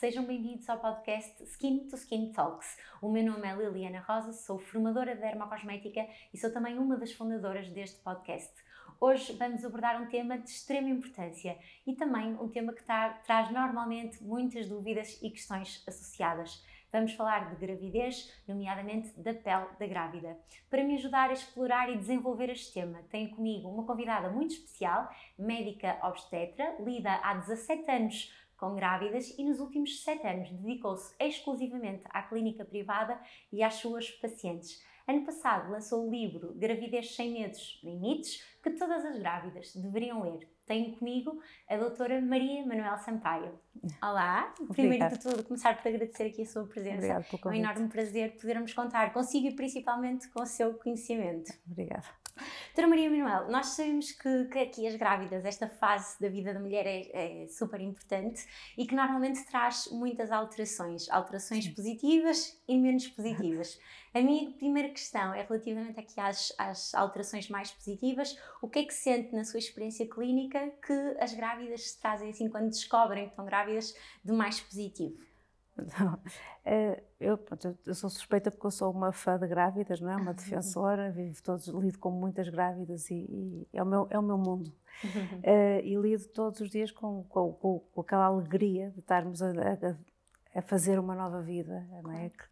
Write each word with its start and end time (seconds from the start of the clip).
sejam 0.00 0.24
bem-vindos 0.24 0.66
ao 0.66 0.78
podcast 0.78 1.44
Skin 1.44 1.80
to 1.80 1.94
Skin 1.94 2.32
Talks. 2.32 2.78
O 3.02 3.10
meu 3.10 3.22
nome 3.22 3.46
é 3.46 3.54
Liliana 3.54 4.00
Rosa, 4.00 4.32
sou 4.32 4.58
formadora 4.58 5.14
de 5.14 5.20
dermocosmética 5.20 6.08
e 6.32 6.38
sou 6.38 6.50
também 6.50 6.78
uma 6.78 6.96
das 6.96 7.12
fundadoras 7.12 7.68
deste 7.68 8.00
podcast. 8.00 8.50
Hoje 8.98 9.34
vamos 9.34 9.62
abordar 9.62 10.00
um 10.00 10.08
tema 10.08 10.38
de 10.38 10.48
extrema 10.48 10.88
importância 10.88 11.54
e 11.86 11.94
também 11.94 12.32
um 12.40 12.48
tema 12.48 12.72
que 12.72 12.82
tá, 12.82 13.10
traz 13.26 13.50
normalmente 13.50 14.24
muitas 14.24 14.66
dúvidas 14.66 15.20
e 15.20 15.28
questões 15.28 15.84
associadas. 15.86 16.64
Vamos 16.90 17.12
falar 17.12 17.50
de 17.50 17.56
gravidez, 17.56 18.32
nomeadamente 18.48 19.12
da 19.20 19.34
pele 19.34 19.66
da 19.78 19.86
grávida. 19.86 20.36
Para 20.68 20.82
me 20.82 20.94
ajudar 20.94 21.28
a 21.28 21.34
explorar 21.34 21.88
e 21.90 21.98
desenvolver 21.98 22.48
este 22.48 22.72
tema, 22.72 23.02
tenho 23.10 23.30
comigo 23.30 23.68
uma 23.68 23.84
convidada 23.84 24.30
muito 24.30 24.54
especial, 24.54 25.08
médica 25.38 25.98
obstetra, 26.02 26.76
lida 26.80 27.12
há 27.22 27.34
17 27.34 27.90
anos 27.90 28.39
com 28.60 28.74
grávidas 28.74 29.34
e 29.38 29.42
nos 29.42 29.58
últimos 29.58 30.04
7 30.04 30.26
anos 30.26 30.50
dedicou-se 30.50 31.14
exclusivamente 31.18 32.02
à 32.10 32.22
clínica 32.22 32.62
privada 32.62 33.18
e 33.50 33.62
às 33.62 33.74
suas 33.74 34.10
pacientes. 34.10 34.84
Ano 35.08 35.24
passado 35.24 35.72
lançou 35.72 36.06
o 36.06 36.10
livro 36.10 36.52
Gravidez 36.54 37.16
Sem 37.16 37.32
Medos 37.32 37.80
Limites, 37.82 38.44
que 38.62 38.70
todas 38.70 39.04
as 39.04 39.18
grávidas 39.18 39.74
deveriam 39.74 40.22
ler. 40.22 40.46
Tenho 40.66 40.94
comigo 40.96 41.42
a 41.68 41.76
doutora 41.76 42.20
Maria 42.20 42.64
Manuel 42.64 42.96
Sampaio. 42.98 43.58
Olá, 44.00 44.54
primeiro 44.68 45.08
de 45.08 45.18
tudo, 45.18 45.42
começar 45.42 45.76
por 45.82 45.88
agradecer 45.88 46.24
aqui 46.24 46.42
a 46.42 46.46
sua 46.46 46.64
presença. 46.66 47.06
É 47.06 47.48
um 47.48 47.52
enorme 47.52 47.88
prazer 47.88 48.36
podermos 48.36 48.72
contar 48.72 49.12
consigo 49.12 49.48
e 49.48 49.56
principalmente 49.56 50.28
com 50.28 50.42
o 50.42 50.46
seu 50.46 50.74
conhecimento. 50.74 51.50
Obrigada. 51.66 52.19
Doutora 52.66 52.88
Maria 52.88 53.10
Manuel, 53.10 53.50
nós 53.50 53.66
sabemos 53.66 54.12
que, 54.12 54.44
que, 54.46 54.58
aqui 54.58 54.86
as 54.86 54.96
grávidas, 54.96 55.44
esta 55.44 55.68
fase 55.68 56.20
da 56.20 56.28
vida 56.28 56.54
da 56.54 56.60
mulher 56.60 56.86
é, 56.86 57.44
é 57.44 57.46
super 57.48 57.80
importante 57.80 58.46
e 58.76 58.86
que 58.86 58.94
normalmente 58.94 59.44
traz 59.46 59.88
muitas 59.90 60.30
alterações, 60.30 61.08
alterações 61.10 61.68
positivas 61.68 62.60
e 62.66 62.78
menos 62.78 63.06
positivas. 63.14 63.78
A 64.12 64.20
minha 64.20 64.50
primeira 64.52 64.88
questão 64.88 65.32
é 65.34 65.42
relativamente 65.42 66.00
aqui 66.00 66.20
às, 66.20 66.52
às 66.58 66.94
alterações 66.94 67.48
mais 67.48 67.70
positivas. 67.70 68.36
O 68.60 68.68
que 68.68 68.80
é 68.80 68.84
que 68.84 68.94
sente 68.94 69.34
na 69.34 69.44
sua 69.44 69.58
experiência 69.58 70.06
clínica 70.08 70.72
que 70.84 71.16
as 71.20 71.32
grávidas 71.32 71.94
trazem 71.94 72.30
assim 72.30 72.48
quando 72.48 72.70
descobrem 72.70 73.24
que 73.24 73.30
estão 73.30 73.44
grávidas 73.44 73.94
de 74.24 74.32
mais 74.32 74.60
positivo? 74.60 75.29
Eh, 76.62 77.02
eu, 77.18 77.38
eu, 77.86 77.94
sou 77.94 78.10
suspeita 78.10 78.50
porque 78.50 78.66
eu 78.66 78.70
sou 78.70 78.92
uma 78.92 79.12
fã 79.12 79.38
de 79.38 79.46
grávidas, 79.46 79.98
não 79.98 80.10
é? 80.10 80.16
Uma 80.16 80.34
defensora, 80.34 81.10
vivo 81.10 81.42
todos, 81.42 81.66
lido 81.68 81.98
com 81.98 82.10
muitas 82.10 82.48
grávidas 82.48 83.10
e, 83.10 83.14
e 83.14 83.66
é, 83.72 83.82
o 83.82 83.86
meu, 83.86 84.06
é 84.10 84.18
o 84.18 84.22
meu 84.22 84.36
mundo. 84.36 84.68
Uh, 85.02 85.80
e 85.82 85.96
lido 85.96 86.28
todos 86.28 86.60
os 86.60 86.68
dias 86.68 86.90
com, 86.90 87.24
com, 87.24 87.54
com, 87.54 87.78
com 87.78 88.00
aquela 88.02 88.26
alegria 88.26 88.90
de 88.90 89.00
estarmos 89.00 89.42
a, 89.42 89.48
a, 89.48 90.58
a, 90.58 90.62
fazer 90.62 90.98
uma 90.98 91.14
nova 91.14 91.40
vida, 91.40 91.86
não 92.02 92.12
é? 92.12 92.28
Que, 92.28 92.44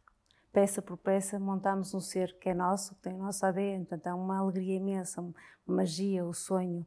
peça 0.52 0.80
por 0.80 0.96
peça 0.96 1.38
montamos 1.38 1.92
um 1.94 2.00
ser 2.00 2.36
que 2.38 2.48
é 2.48 2.54
nosso, 2.54 2.94
que 2.94 3.02
tem 3.02 3.14
o 3.14 3.18
nosso 3.18 3.44
ADN, 3.44 3.84
portanto 3.84 4.06
é 4.06 4.14
uma 4.14 4.38
alegria 4.38 4.76
imensa, 4.76 5.22
magia, 5.70 6.24
o 6.24 6.32
sonho. 6.32 6.86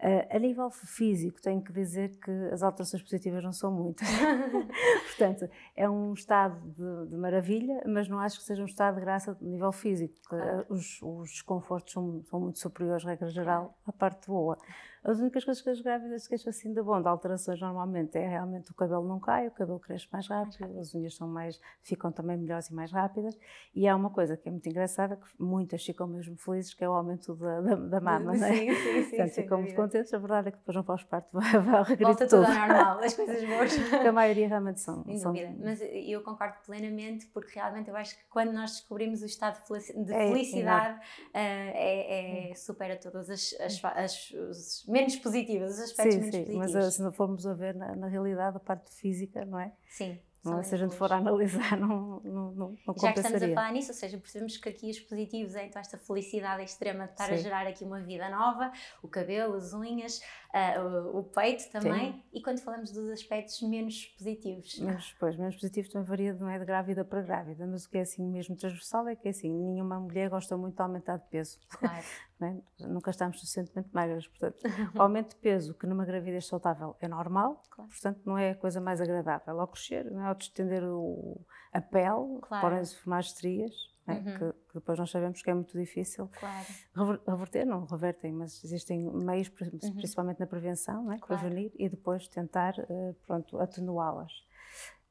Uh, 0.00 0.26
a 0.28 0.38
nível 0.38 0.70
físico, 0.70 1.40
tenho 1.40 1.62
que 1.62 1.72
dizer 1.72 2.18
que 2.18 2.30
as 2.52 2.62
alterações 2.62 3.02
positivas 3.02 3.42
não 3.42 3.52
são 3.52 3.70
muitas. 3.70 4.06
Portanto, 5.06 5.48
é 5.74 5.88
um 5.88 6.12
estado 6.12 6.60
de, 6.72 7.10
de, 7.10 7.16
maravilha, 7.16 7.82
mas 7.86 8.06
não 8.08 8.18
acho 8.18 8.38
que 8.38 8.44
seja 8.44 8.60
um 8.60 8.66
estado 8.66 8.96
de 8.96 9.00
graça 9.00 9.30
a 9.30 9.44
nível 9.44 9.72
físico, 9.72 10.14
porque 10.20 10.36
claro. 10.36 10.66
os, 10.68 11.00
os 11.00 11.30
desconfortos 11.30 11.92
são, 11.92 12.22
são, 12.24 12.40
muito 12.40 12.58
superiores, 12.58 13.04
regra 13.04 13.28
geral, 13.30 13.78
à 13.86 13.92
parte 13.92 14.26
boa. 14.26 14.58
As 15.04 15.20
únicas 15.20 15.44
coisas 15.44 15.62
que 15.62 15.68
as 15.68 15.80
grávidas 15.82 16.22
se 16.22 16.28
queixam 16.30 16.48
assim 16.48 16.72
de 16.72 16.82
bom, 16.82 17.00
de 17.00 17.06
alterações 17.06 17.60
normalmente, 17.60 18.16
é 18.16 18.26
realmente 18.26 18.70
o 18.70 18.74
cabelo 18.74 19.06
não 19.06 19.20
cai, 19.20 19.46
o 19.48 19.50
cabelo 19.50 19.78
cresce 19.78 20.08
mais 20.10 20.26
rápido, 20.26 20.80
as 20.80 20.94
unhas 20.94 21.14
são 21.14 21.28
mais, 21.28 21.60
ficam 21.82 22.10
também 22.10 22.38
melhores 22.38 22.68
e 22.68 22.74
mais 22.74 22.90
rápidas. 22.90 23.38
E 23.74 23.86
há 23.86 23.94
uma 23.94 24.08
coisa 24.08 24.34
que 24.34 24.48
é 24.48 24.50
muito 24.50 24.66
engraçada, 24.66 25.16
que 25.16 25.26
muitas 25.38 25.84
ficam 25.84 26.06
mesmo 26.06 26.36
felizes, 26.38 26.72
que 26.72 26.82
é 26.82 26.88
o 26.88 26.94
aumento 26.94 27.34
da, 27.34 27.60
da, 27.60 27.74
da 27.74 28.00
mama, 28.00 28.13
sim, 28.18 28.24
não 28.24 28.32
é? 28.32 28.38
Sim, 28.38 28.74
sim, 28.74 29.08
Portanto, 29.08 29.28
sim, 29.28 29.42
ficam 29.42 29.58
muito 29.60 29.74
contentes, 29.74 30.14
a 30.14 30.18
verdade 30.18 30.48
é 30.48 30.50
que 30.50 30.58
depois 30.58 30.76
não 30.76 30.84
faz 30.84 31.02
parte, 31.04 31.28
vai, 31.32 31.58
vai 31.58 31.78
ao 31.78 31.84
Volta 31.84 32.26
tudo 32.26 32.44
ao 32.44 32.54
normal, 32.54 32.98
as 33.00 33.14
coisas 33.14 33.44
boas. 33.48 33.76
Porque 33.76 34.08
a 34.08 34.12
maioria 34.12 34.48
realmente 34.48 34.80
são. 34.80 35.04
Sem 35.04 35.18
são... 35.18 35.34
mas 35.62 35.80
eu 35.82 36.22
concordo 36.22 36.56
plenamente, 36.64 37.26
porque 37.26 37.58
realmente 37.58 37.90
eu 37.90 37.96
acho 37.96 38.16
que 38.16 38.24
quando 38.30 38.52
nós 38.52 38.72
descobrimos 38.72 39.22
o 39.22 39.26
estado 39.26 39.58
de 39.66 40.12
é, 40.12 40.28
felicidade, 40.28 41.00
é, 41.32 41.42
é, 41.42 42.50
é, 42.50 42.54
supera 42.54 42.96
todas 42.96 43.28
as, 43.28 43.54
as, 43.60 43.84
as, 43.84 44.34
as 44.50 44.84
menos 44.86 45.16
positivas 45.16 45.74
os 45.74 45.80
aspectos 45.80 46.14
sim, 46.14 46.20
menos 46.20 46.34
sim, 46.34 46.44
positivos. 46.44 46.72
Mas 46.72 46.86
eh, 46.86 46.90
se 46.90 47.02
não 47.02 47.12
formos 47.12 47.46
a 47.46 47.54
ver 47.54 47.74
na, 47.74 47.94
na 47.94 48.06
realidade 48.06 48.56
a 48.56 48.60
parte 48.60 48.94
física, 48.94 49.44
não 49.44 49.58
é? 49.58 49.72
Sim. 49.88 50.18
Não, 50.44 50.62
se 50.62 50.74
a 50.74 50.78
gente 50.78 50.94
for 50.94 51.10
analisar, 51.12 51.76
não, 51.78 52.20
não, 52.22 52.52
não, 52.52 52.78
não 52.86 52.94
Já 52.98 53.12
que 53.12 53.20
estamos 53.20 53.42
a 53.42 53.48
falar 53.48 53.72
nisso, 53.72 53.90
ou 53.90 53.94
seja, 53.94 54.18
percebemos 54.18 54.56
que 54.56 54.68
aqui 54.68 54.90
os 54.90 55.00
positivos 55.00 55.54
é 55.54 55.64
então 55.66 55.80
esta 55.80 55.96
felicidade 55.96 56.62
extrema 56.62 57.06
de 57.06 57.12
estar 57.12 57.26
Sim. 57.26 57.34
a 57.34 57.36
gerar 57.36 57.66
aqui 57.66 57.84
uma 57.84 58.00
vida 58.00 58.28
nova, 58.28 58.70
o 59.02 59.08
cabelo, 59.08 59.54
as 59.56 59.72
unhas, 59.72 60.20
uh, 60.54 60.80
o, 61.12 61.18
o, 61.18 61.24
peito 61.24 61.68
também, 61.70 62.12
Sim. 62.12 62.22
e 62.32 62.40
quando 62.40 62.60
falamos 62.60 62.92
dos 62.92 63.10
aspectos 63.10 63.60
menos 63.62 64.06
positivos. 64.16 64.78
Menos, 64.78 65.14
pois, 65.18 65.36
menos 65.36 65.56
positivos 65.56 65.90
também 65.90 66.06
varia, 66.06 66.32
não 66.34 66.48
é 66.48 66.58
de 66.58 66.64
grávida 66.64 67.04
para 67.04 67.20
grávida, 67.20 67.66
mas 67.66 67.84
o 67.84 67.90
que 67.90 67.98
é 67.98 68.02
assim 68.02 68.24
mesmo 68.26 68.56
transversal 68.56 69.08
é 69.08 69.16
que 69.16 69.26
é 69.26 69.30
assim, 69.32 69.52
nenhuma 69.52 69.98
mulher 69.98 70.30
gosta 70.30 70.56
muito 70.56 70.76
de 70.76 70.82
aumentar 70.82 71.16
de 71.16 71.26
peso. 71.28 71.58
Claro. 71.68 72.04
é? 72.42 72.86
Nunca 72.86 73.10
estamos 73.10 73.40
suficientemente 73.40 73.88
magras, 73.92 74.28
portanto, 74.28 74.62
o 74.94 75.02
aumento 75.02 75.30
de 75.30 75.36
peso 75.36 75.74
que 75.74 75.86
numa 75.86 76.04
gravidez 76.04 76.46
saudável 76.46 76.96
é 77.00 77.08
normal, 77.08 77.60
claro. 77.70 77.90
portanto 77.90 78.20
não 78.24 78.38
é 78.38 78.50
a 78.50 78.54
coisa 78.54 78.80
mais 78.80 79.00
agradável. 79.00 79.60
Ao 79.60 79.66
crescer, 79.68 80.10
não 80.10 80.22
é? 80.22 80.26
ao 80.26 80.34
distender 80.34 80.84
o, 80.84 81.40
a 81.72 81.80
pele, 81.80 82.38
claro. 82.40 82.68
podem-se 82.68 82.96
formar 82.96 83.20
estrias, 83.20 83.74
é? 84.06 84.12
uhum. 84.12 84.24
que, 84.24 84.52
que, 84.68 84.74
depois 84.74 84.98
nós 84.98 85.10
sabemos 85.10 85.42
que 85.42 85.50
é 85.50 85.54
muito 85.54 85.76
difícil 85.78 86.28
claro. 86.38 87.20
reverter, 87.26 87.64
não 87.64 87.84
revertem, 87.84 88.32
mas 88.32 88.62
existem 88.64 89.10
meios, 89.12 89.48
uhum. 89.48 89.94
principalmente 89.94 90.40
na 90.40 90.46
prevenção, 90.46 91.10
é? 91.12 91.18
claro. 91.18 91.42
prevenir 91.42 91.72
e 91.78 91.88
depois 91.88 92.28
tentar 92.28 92.74
uh, 92.78 93.14
pronto, 93.26 93.58
atenuá-las. 93.58 94.32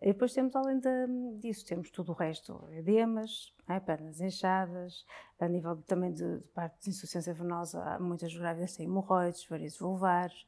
E 0.01 0.07
depois 0.07 0.33
temos, 0.33 0.53
além 0.53 0.79
de, 0.79 1.39
disso, 1.39 1.65
temos 1.65 1.89
tudo 1.89 2.11
o 2.11 2.15
resto, 2.15 2.67
edemas, 2.71 3.53
é? 3.69 3.79
pernas 3.79 4.19
inchadas, 4.19 5.05
a 5.39 5.47
nível 5.47 5.77
também 5.87 6.11
de, 6.11 6.39
de 6.39 6.47
parte 6.49 6.83
de 6.83 6.89
insuficiência 6.89 7.33
venosa, 7.33 7.97
muitas 7.99 8.35
grávidas 8.35 8.75
têm 8.75 8.85
hemorroides, 8.85 9.45
varizes 9.47 9.79
vulvares, 9.79 10.45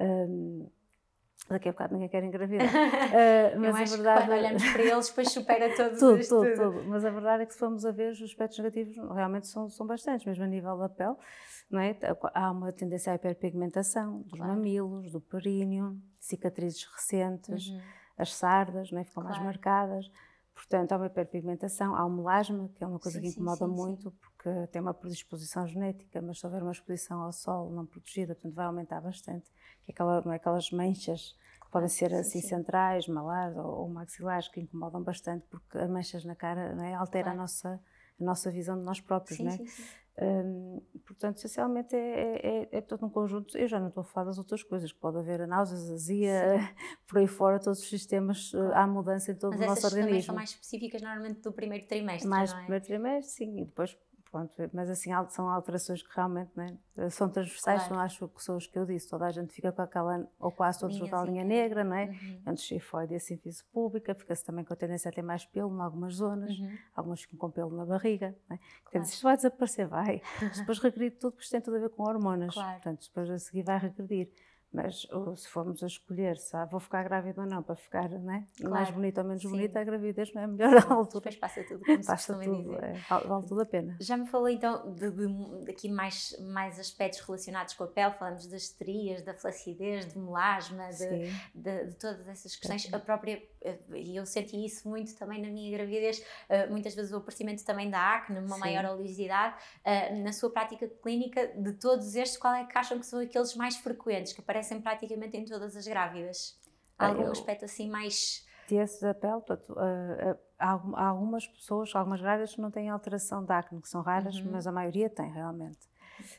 um, 0.00 0.66
Daqui 1.48 1.68
a 1.68 1.72
bocado 1.72 1.94
ninguém 1.94 2.08
quer 2.08 2.24
engravidar. 2.24 2.66
Uh, 3.06 3.60
mas 3.60 3.68
Eu 3.68 3.82
acho 3.82 3.94
a 3.94 3.96
verdade... 3.96 4.20
que 4.20 4.26
quando 4.26 4.38
olhamos 4.38 4.72
para 4.72 4.82
eles, 4.82 5.08
depois 5.08 5.32
supera 5.32 5.76
todos 5.76 5.98
tudo, 5.98 6.28
tudo, 6.28 6.54
tudo. 6.54 6.84
Mas 6.86 7.04
a 7.04 7.10
verdade 7.10 7.42
é 7.44 7.46
que 7.46 7.52
se 7.52 7.58
formos 7.58 7.86
a 7.86 7.92
ver, 7.92 8.12
os 8.12 8.20
aspectos 8.20 8.58
negativos 8.58 8.96
realmente 9.14 9.46
são, 9.46 9.70
são 9.70 9.86
bastantes, 9.86 10.26
mesmo 10.26 10.44
a 10.44 10.46
nível 10.46 10.76
da 10.76 10.88
pele. 10.88 11.14
Não 11.70 11.80
é? 11.80 11.96
Há 12.34 12.50
uma 12.50 12.72
tendência 12.72 13.12
à 13.12 13.16
hiperpigmentação 13.16 14.22
dos 14.22 14.38
claro. 14.38 14.54
mamilos, 14.54 15.10
do 15.10 15.20
períneo, 15.20 15.96
cicatrizes 16.18 16.84
recentes, 16.84 17.68
uhum. 17.68 17.80
as 18.18 18.34
sardas 18.34 18.90
não 18.90 19.00
é? 19.00 19.04
ficam 19.04 19.22
claro. 19.22 19.38
mais 19.38 19.46
marcadas. 19.46 20.10
Portanto, 20.56 20.92
há 20.92 20.96
uma 20.96 21.06
hiperpigmentação, 21.06 21.94
há 21.94 22.04
o 22.06 22.10
melasma, 22.10 22.70
que 22.74 22.82
é 22.82 22.86
uma 22.86 22.98
coisa 22.98 23.18
sim, 23.18 23.24
que 23.24 23.28
incomoda 23.28 23.66
sim, 23.66 23.70
sim, 23.70 23.76
muito, 23.76 24.10
porque 24.10 24.66
tem 24.68 24.80
uma 24.80 24.94
predisposição 24.94 25.66
genética, 25.66 26.22
mas 26.22 26.40
se 26.40 26.46
houver 26.46 26.62
uma 26.62 26.72
exposição 26.72 27.20
ao 27.20 27.30
sol 27.30 27.70
não 27.70 27.84
protegida, 27.84 28.34
portanto, 28.34 28.54
vai 28.54 28.64
aumentar 28.64 29.02
bastante. 29.02 29.50
Que 29.84 29.90
é 29.90 29.92
aquela, 29.92 30.24
é 30.32 30.34
aquelas 30.34 30.70
manchas 30.70 31.36
que 31.62 31.70
podem 31.70 31.90
ser 31.90 32.14
assim 32.14 32.40
centrais, 32.40 33.06
malares 33.06 33.54
ou, 33.58 33.66
ou, 33.66 33.88
maxilares, 33.90 34.48
que 34.48 34.58
incomodam 34.58 35.02
bastante, 35.02 35.46
porque 35.50 35.76
as 35.76 35.90
manchas 35.90 36.24
na 36.24 36.34
cara 36.34 36.74
é? 36.82 36.94
altera 36.94 37.24
claro. 37.24 37.38
a, 37.38 37.42
nossa, 37.42 37.80
a 38.18 38.24
nossa 38.24 38.50
visão 38.50 38.78
de 38.78 38.82
nós 38.82 38.98
próprios, 38.98 39.38
não 39.38 39.52
é? 39.52 39.58
Hum, 40.18 40.80
portanto, 41.04 41.36
essencialmente 41.36 41.94
é, 41.94 42.40
é, 42.42 42.68
é, 42.72 42.80
todo 42.80 43.04
um 43.04 43.10
conjunto. 43.10 43.56
Eu 43.58 43.68
já 43.68 43.78
não 43.78 43.88
estou 43.88 44.00
a 44.00 44.04
falar 44.04 44.26
das 44.26 44.38
outras 44.38 44.62
coisas, 44.62 44.90
que 44.90 44.98
pode 44.98 45.18
haver 45.18 45.42
a 45.42 45.46
náuseas, 45.46 45.90
azia, 45.90 46.58
por 47.06 47.18
aí 47.18 47.26
fora, 47.26 47.60
todos 47.60 47.80
os 47.80 47.88
sistemas, 47.88 48.52
há 48.72 48.86
mudança 48.86 49.32
em 49.32 49.34
todo 49.34 49.52
Mas 49.52 49.60
o 49.60 49.66
nosso 49.66 49.86
organismo. 49.86 50.14
Mas 50.14 50.24
são 50.24 50.34
mais 50.34 50.50
específicas 50.50 51.02
normalmente 51.02 51.40
do 51.42 51.52
primeiro 51.52 51.86
trimestre, 51.86 52.28
Mais 52.28 52.50
do 52.50 52.56
é? 52.56 52.60
primeiro 52.62 52.84
trimestre, 52.84 53.34
sim, 53.34 53.60
e 53.60 53.64
depois 53.66 53.96
Pronto, 54.30 54.52
mas 54.72 54.90
assim, 54.90 55.10
são 55.28 55.48
alterações 55.48 56.02
que 56.02 56.14
realmente 56.14 56.50
né, 56.56 56.76
são 57.10 57.28
transversais, 57.28 57.82
claro. 57.82 57.94
não 57.94 58.00
acho 58.00 58.28
que 58.28 58.42
são 58.42 58.56
os 58.56 58.66
que 58.66 58.78
eu 58.78 58.84
disse. 58.84 59.08
Toda 59.08 59.24
a 59.24 59.30
gente 59.30 59.52
fica 59.52 59.72
com 59.72 59.80
aquela, 59.80 60.28
ou 60.38 60.50
quase 60.50 60.80
todos 60.80 60.98
com 60.98 61.16
a 61.16 61.24
linha 61.24 61.44
negra, 61.44 61.84
não 61.84 61.94
é? 61.94 62.06
Uhum. 62.06 62.42
Antes 62.46 62.64
chifoide 62.64 63.14
e 63.14 63.16
assim 63.16 63.36
fiz 63.36 63.62
pública, 63.62 64.14
fica-se 64.14 64.44
também 64.44 64.64
com 64.64 64.72
a 64.72 64.76
tendência 64.76 65.08
a 65.08 65.12
ter 65.12 65.22
mais 65.22 65.44
pelo 65.44 65.74
em 65.74 65.80
algumas 65.80 66.14
zonas, 66.14 66.58
uhum. 66.58 66.76
algumas 66.94 67.20
ficam 67.22 67.38
com 67.38 67.50
pelo 67.50 67.70
na 67.70 67.86
barriga. 67.86 68.36
Não 68.48 68.56
é? 68.56 68.60
Claro. 68.84 69.06
isto 69.06 69.22
vai 69.22 69.36
desaparecer, 69.36 69.86
vai. 69.86 70.20
depois 70.56 70.78
regride 70.80 71.16
tudo, 71.16 71.32
porque 71.32 71.44
isto 71.44 71.52
tem 71.52 71.60
tudo 71.60 71.76
a 71.76 71.80
ver 71.80 71.90
com 71.90 72.02
hormonas. 72.02 72.52
Claro. 72.52 72.74
Portanto, 72.74 73.06
depois 73.06 73.30
a 73.30 73.38
seguir 73.38 73.62
vai 73.62 73.78
regredir 73.78 74.30
Mas 74.76 75.08
se 75.40 75.48
formos 75.48 75.82
a 75.82 75.86
escolher 75.86 76.36
se 76.36 76.54
ah, 76.54 76.66
vou 76.66 76.78
ficar 76.78 77.02
grávida 77.02 77.40
ou 77.40 77.46
não, 77.46 77.62
para 77.62 77.76
ficar 77.76 78.10
né, 78.10 78.46
claro. 78.58 78.74
mais 78.74 78.90
bonita 78.90 79.22
ou 79.22 79.26
menos 79.26 79.40
Sim. 79.40 79.48
bonita, 79.48 79.80
a 79.80 79.84
gravidez 79.84 80.34
não 80.34 80.42
é 80.42 80.44
a 80.44 80.48
melhor 80.48 80.82
Sim. 80.82 80.88
altura. 80.92 81.30
Depois 81.30 81.36
passa 81.36 81.64
tudo, 81.64 81.82
como 81.82 82.04
passa 82.04 82.34
se 82.34 82.44
tudo, 82.44 82.62
dizer. 82.62 82.84
É, 82.84 82.92
vale 83.26 83.46
tudo 83.46 83.62
a 83.62 83.64
pena. 83.64 83.96
Já 83.98 84.18
me 84.18 84.26
falou 84.26 84.50
então 84.50 84.92
de, 84.92 85.10
de, 85.10 85.64
de, 85.64 85.70
aqui 85.70 85.88
mais, 85.88 86.36
mais 86.52 86.78
aspectos 86.78 87.20
relacionados 87.20 87.72
com 87.72 87.84
a 87.84 87.86
pele, 87.86 88.12
falamos 88.18 88.46
das 88.46 88.64
estrias, 88.64 89.22
da 89.22 89.32
flacidez, 89.32 90.12
de 90.12 90.18
melasma, 90.18 90.90
de, 90.90 91.30
de, 91.54 91.84
de, 91.86 91.94
todas 91.94 92.28
essas 92.28 92.54
questões. 92.54 92.92
A 92.92 92.98
própria, 92.98 93.42
eh, 93.62 93.78
e 93.94 94.14
eu 94.14 94.26
senti 94.26 94.62
isso 94.62 94.86
muito 94.86 95.16
também 95.16 95.40
na 95.40 95.48
minha 95.48 95.74
gravidez, 95.74 96.22
eh, 96.50 96.66
muitas 96.66 96.94
vezes 96.94 97.12
o 97.12 97.16
aparecimento 97.16 97.64
também 97.64 97.88
da 97.88 98.14
acne, 98.14 98.40
uma 98.40 98.56
Sim. 98.56 98.60
maior 98.60 98.84
oleosidade. 98.84 99.56
Eh, 99.82 100.14
na 100.16 100.34
sua 100.34 100.50
prática 100.50 100.86
clínica, 101.02 101.46
de 101.56 101.72
todos 101.72 102.14
estes, 102.14 102.36
qual 102.36 102.52
é 102.52 102.66
que 102.66 102.76
acham 102.76 102.98
que 102.98 103.06
são 103.06 103.20
aqueles 103.20 103.54
mais 103.54 103.76
frequentes, 103.76 104.34
que 104.34 104.40
aparecem 104.40 104.65
praticamente 104.80 105.36
em 105.36 105.44
todas 105.44 105.76
as 105.76 105.86
grávidas? 105.86 106.58
Há 106.98 107.08
algum 107.08 107.22
eu, 107.22 107.32
aspecto 107.32 107.64
assim 107.64 107.88
mais. 107.90 108.46
Desses 108.68 109.00
da 109.00 109.14
pele, 109.14 109.40
portanto, 109.40 109.72
uh, 109.72 110.32
uh, 110.32 110.38
há, 110.58 111.06
algumas 111.08 111.46
pessoas, 111.46 111.94
algumas 111.94 112.20
grávidas 112.20 112.54
que 112.54 112.60
não 112.60 112.70
têm 112.70 112.88
alteração 112.88 113.44
de 113.44 113.52
acne, 113.52 113.80
que 113.80 113.88
são 113.88 114.02
raras, 114.02 114.36
uhum. 114.36 114.50
mas 114.50 114.66
a 114.66 114.72
maioria 114.72 115.08
tem 115.08 115.30
realmente. 115.30 115.78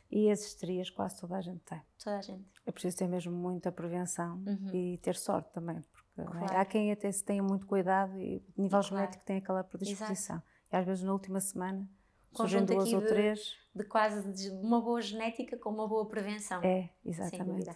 E 0.10 0.30
as 0.32 0.42
estrias 0.42 0.90
quase 0.90 1.20
toda 1.22 1.38
a 1.38 1.42
gente 1.42 1.60
tem. 1.60 1.82
Toda 2.04 2.18
a 2.18 2.22
gente. 2.22 2.46
É 2.66 2.72
preciso 2.72 2.98
ter 2.98 3.08
mesmo 3.08 3.32
muita 3.32 3.72
prevenção 3.72 4.44
uhum. 4.46 4.70
e 4.74 4.98
ter 4.98 5.16
sorte 5.16 5.52
também, 5.54 5.80
porque 5.82 6.22
é? 6.22 6.26
claro. 6.26 6.58
há 6.58 6.66
quem 6.66 6.92
até 6.92 7.12
se 7.12 7.24
tenha 7.24 7.44
muito 7.44 7.66
cuidado 7.68 8.18
e 8.20 8.44
nível 8.58 8.70
claro. 8.70 8.88
genético 8.88 9.24
tem 9.24 9.38
aquela 9.38 9.64
predisposição. 9.64 10.38
Exato. 10.38 10.48
E 10.72 10.76
às 10.76 10.86
vezes 10.86 11.04
na 11.04 11.14
última 11.14 11.40
semana 11.40 11.88
surgem 12.38 12.66
duas 12.66 12.94
ou 12.94 13.02
três 13.02 13.58
de 13.78 13.84
quase 13.84 14.30
de 14.34 14.50
uma 14.50 14.82
boa 14.82 15.02
genética 15.02 15.56
com 15.58 15.70
uma 15.70 15.88
boa 15.88 16.06
prevenção. 16.06 16.62
É, 16.64 16.90
exatamente. 17.06 17.70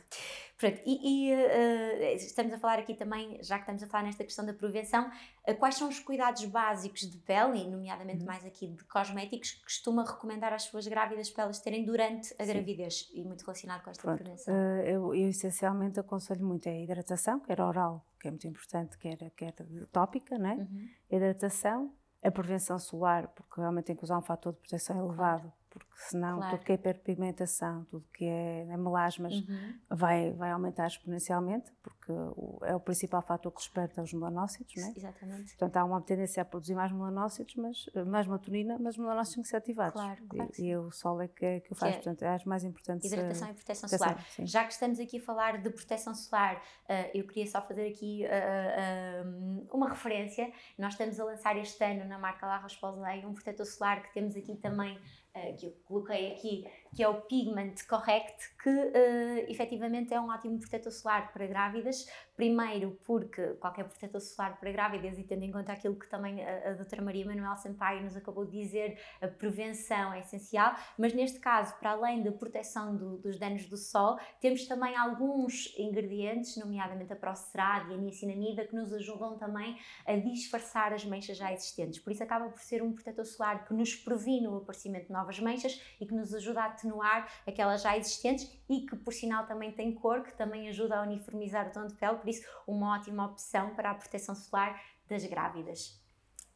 Pronto, 0.57 0.81
e, 0.85 1.29
e 1.29 1.33
uh, 1.33 2.15
estamos 2.15 2.53
a 2.53 2.57
falar 2.57 2.79
aqui 2.79 2.93
também, 2.93 3.41
já 3.41 3.55
que 3.55 3.61
estamos 3.61 3.83
a 3.83 3.87
falar 3.87 4.03
nesta 4.03 4.23
questão 4.23 4.45
da 4.45 4.53
prevenção, 4.53 5.09
uh, 5.47 5.55
quais 5.55 5.75
são 5.75 5.87
os 5.87 5.99
cuidados 5.99 6.43
básicos 6.45 7.01
de 7.01 7.17
pele, 7.19 7.63
e 7.63 7.67
nomeadamente 7.69 8.19
uhum. 8.19 8.25
mais 8.25 8.45
aqui 8.45 8.67
de 8.67 8.83
cosméticos, 8.85 9.51
que 9.51 9.63
costuma 9.63 10.03
recomendar 10.03 10.53
às 10.53 10.63
suas 10.63 10.87
grávidas 10.87 11.29
para 11.29 11.45
elas 11.45 11.59
terem 11.59 11.85
durante 11.85 12.33
a 12.37 12.45
Sim. 12.45 12.51
gravidez 12.51 13.09
e 13.13 13.23
muito 13.23 13.41
relacionado 13.41 13.83
com 13.83 13.89
esta 13.89 14.03
Pronto, 14.03 14.23
prevenção? 14.23 14.53
Uh, 14.53 14.81
eu, 14.81 15.15
eu, 15.15 15.29
essencialmente 15.29 15.99
aconselho 15.99 16.45
muito 16.45 16.67
a 16.67 16.73
hidratação, 16.73 17.39
quer 17.39 17.61
oral, 17.61 18.05
que 18.19 18.27
é 18.27 18.31
muito 18.31 18.47
importante, 18.47 18.97
quer, 18.97 19.17
quer 19.31 19.53
tópica, 19.91 20.37
né? 20.37 20.55
Uhum. 20.55 20.89
Hidratação, 21.09 21.93
a 22.23 22.31
prevenção 22.31 22.77
solar, 22.77 23.27
porque 23.29 23.59
realmente 23.59 23.85
tem 23.85 23.95
que 23.95 24.03
usar 24.03 24.17
um 24.17 24.21
fator 24.21 24.53
de 24.53 24.59
proteção 24.59 24.97
elevado. 24.97 25.51
Porque 25.71 25.87
senão 25.95 26.37
claro. 26.37 26.57
tudo 26.57 26.65
que 26.65 26.71
é 26.73 26.75
hiperpigmentação, 26.75 27.85
tudo 27.85 28.05
que 28.13 28.25
é, 28.25 28.67
é 28.69 28.77
melasmas 28.77 29.33
uhum. 29.33 29.79
vai, 29.89 30.31
vai 30.33 30.51
aumentar 30.51 30.85
exponencialmente, 30.87 31.71
porque 31.81 32.11
o, 32.11 32.59
é 32.63 32.75
o 32.75 32.79
principal 32.79 33.21
fator 33.21 33.49
que 33.53 33.59
desperta 33.59 34.01
os 34.01 34.11
melanócitos, 34.11 34.75
não 34.75 34.89
é? 34.89 34.93
Exatamente. 34.97 35.49
Portanto, 35.51 35.77
há 35.77 35.85
uma 35.85 36.01
tendência 36.01 36.41
a 36.41 36.45
produzir 36.45 36.75
mais 36.75 36.91
melanócitos, 36.91 37.55
mas, 37.55 37.89
mais 38.05 38.27
melatonina, 38.27 38.77
mas 38.79 38.95
os 38.95 38.99
melanócitos 38.99 39.35
têm 39.35 39.43
que 39.43 39.49
ser 39.49 39.55
ativados. 39.57 39.93
Claro, 39.93 40.21
claro 40.27 40.51
e, 40.59 40.63
e, 40.63 40.75
o 40.75 40.91
sol 40.91 41.21
é 41.21 41.29
que, 41.29 41.45
é 41.45 41.59
que 41.61 41.71
o 41.71 41.75
faz, 41.75 41.93
que 41.93 41.99
é 41.99 42.01
portanto, 42.01 42.23
é 42.23 42.35
as 42.35 42.43
mais 42.43 42.65
importantes. 42.65 43.09
Hidratação 43.09 43.49
e 43.49 43.53
proteção, 43.53 43.87
proteção 43.87 44.07
solar. 44.09 44.25
Sim. 44.31 44.45
Já 44.45 44.65
que 44.65 44.73
estamos 44.73 44.99
aqui 44.99 45.19
a 45.19 45.21
falar 45.21 45.61
de 45.61 45.69
proteção 45.69 46.13
solar, 46.13 46.57
uh, 46.57 47.09
eu 47.13 47.25
queria 47.25 47.47
só 47.49 47.61
fazer 47.61 47.87
aqui 47.87 48.25
uh, 48.25 49.25
uh, 49.25 49.67
uma 49.71 49.87
referência. 49.87 50.51
Nós 50.77 50.93
estamos 50.93 51.17
a 51.17 51.23
lançar 51.23 51.55
este 51.57 51.81
ano 51.83 52.05
na 52.05 52.19
marca 52.19 52.45
La 52.45 52.57
Roche-Posay 52.57 53.25
um 53.25 53.33
protetor 53.33 53.65
solar 53.65 54.03
que 54.03 54.13
temos 54.13 54.35
aqui 54.35 54.55
também 54.57 54.99
uh, 55.35 55.55
que 55.57 55.67
eu 55.67 55.71
coloquei 55.85 56.31
aqui, 56.33 56.65
que 56.93 57.01
é 57.01 57.07
o 57.07 57.21
Pigment 57.21 57.75
Correct, 57.87 58.55
que 58.61 58.69
uh, 58.69 59.45
efetivamente 59.47 60.13
é 60.13 60.19
um 60.19 60.29
ótimo 60.29 60.59
protetor 60.59 60.91
solar 60.91 61.31
para 61.31 61.47
grávidas. 61.47 62.05
Primeiro, 62.35 62.99
porque 63.05 63.53
qualquer 63.59 63.85
protetor 63.85 64.19
solar 64.19 64.59
para 64.59 64.71
grávidas, 64.71 65.17
e 65.17 65.23
tendo 65.23 65.43
em 65.43 65.51
conta 65.51 65.71
aquilo 65.71 65.95
que 65.95 66.09
também 66.09 66.43
a, 66.43 66.71
a 66.71 66.73
doutora 66.73 67.01
Maria 67.01 67.25
Manuel 67.25 67.55
Sampaio 67.55 68.03
nos 68.03 68.17
acabou 68.17 68.45
de 68.45 68.59
dizer, 68.59 68.99
a 69.21 69.27
prevenção 69.27 70.13
é 70.13 70.19
essencial, 70.19 70.75
mas 70.97 71.13
neste 71.13 71.39
caso, 71.39 71.73
para 71.79 71.91
além 71.91 72.23
da 72.23 72.31
proteção 72.31 72.95
do, 72.95 73.17
dos 73.17 73.39
danos 73.39 73.65
do 73.67 73.77
sol, 73.77 74.19
temos 74.41 74.65
também 74.65 74.95
alguns 74.97 75.73
ingredientes, 75.77 76.57
nomeadamente 76.57 77.13
a 77.13 77.15
procerade 77.15 77.91
e 77.91 77.93
a 77.93 77.97
niacinamida, 77.97 78.65
que 78.65 78.75
nos 78.75 78.91
ajudam 78.93 79.37
também 79.37 79.77
a 80.05 80.15
disfarçar 80.17 80.91
as 80.93 81.05
manchas 81.05 81.37
já 81.37 81.53
existentes. 81.53 81.99
Por 81.99 82.11
isso 82.11 82.23
acaba 82.23 82.49
por 82.49 82.59
ser 82.59 82.81
um 82.83 82.91
protetor 82.91 83.25
solar 83.25 83.65
que 83.65 83.73
nos 83.73 83.95
previne 83.95 84.47
o 84.47 84.57
aparecimento 84.57 85.07
de 85.07 85.13
novas 85.13 85.39
manchas 85.39 85.81
e 85.99 86.05
que 86.05 86.13
nos 86.13 86.33
ajuda 86.33 86.63
a 86.63 86.80
atenuar 86.81 87.31
aquelas 87.47 87.81
já 87.81 87.97
existentes 87.97 88.51
e 88.69 88.81
que, 88.81 88.95
por 88.95 89.13
sinal, 89.13 89.45
também 89.45 89.71
tem 89.71 89.93
cor, 89.93 90.23
que 90.23 90.35
também 90.35 90.67
ajuda 90.69 90.97
a 90.97 91.03
uniformizar 91.03 91.67
o 91.67 91.71
tom 91.71 91.87
de 91.87 91.93
pele, 91.95 92.17
por 92.17 92.29
isso, 92.29 92.45
uma 92.67 92.95
ótima 92.95 93.25
opção 93.25 93.75
para 93.75 93.91
a 93.91 93.95
proteção 93.95 94.35
solar 94.35 94.81
das 95.07 95.25
grávidas. 95.25 96.01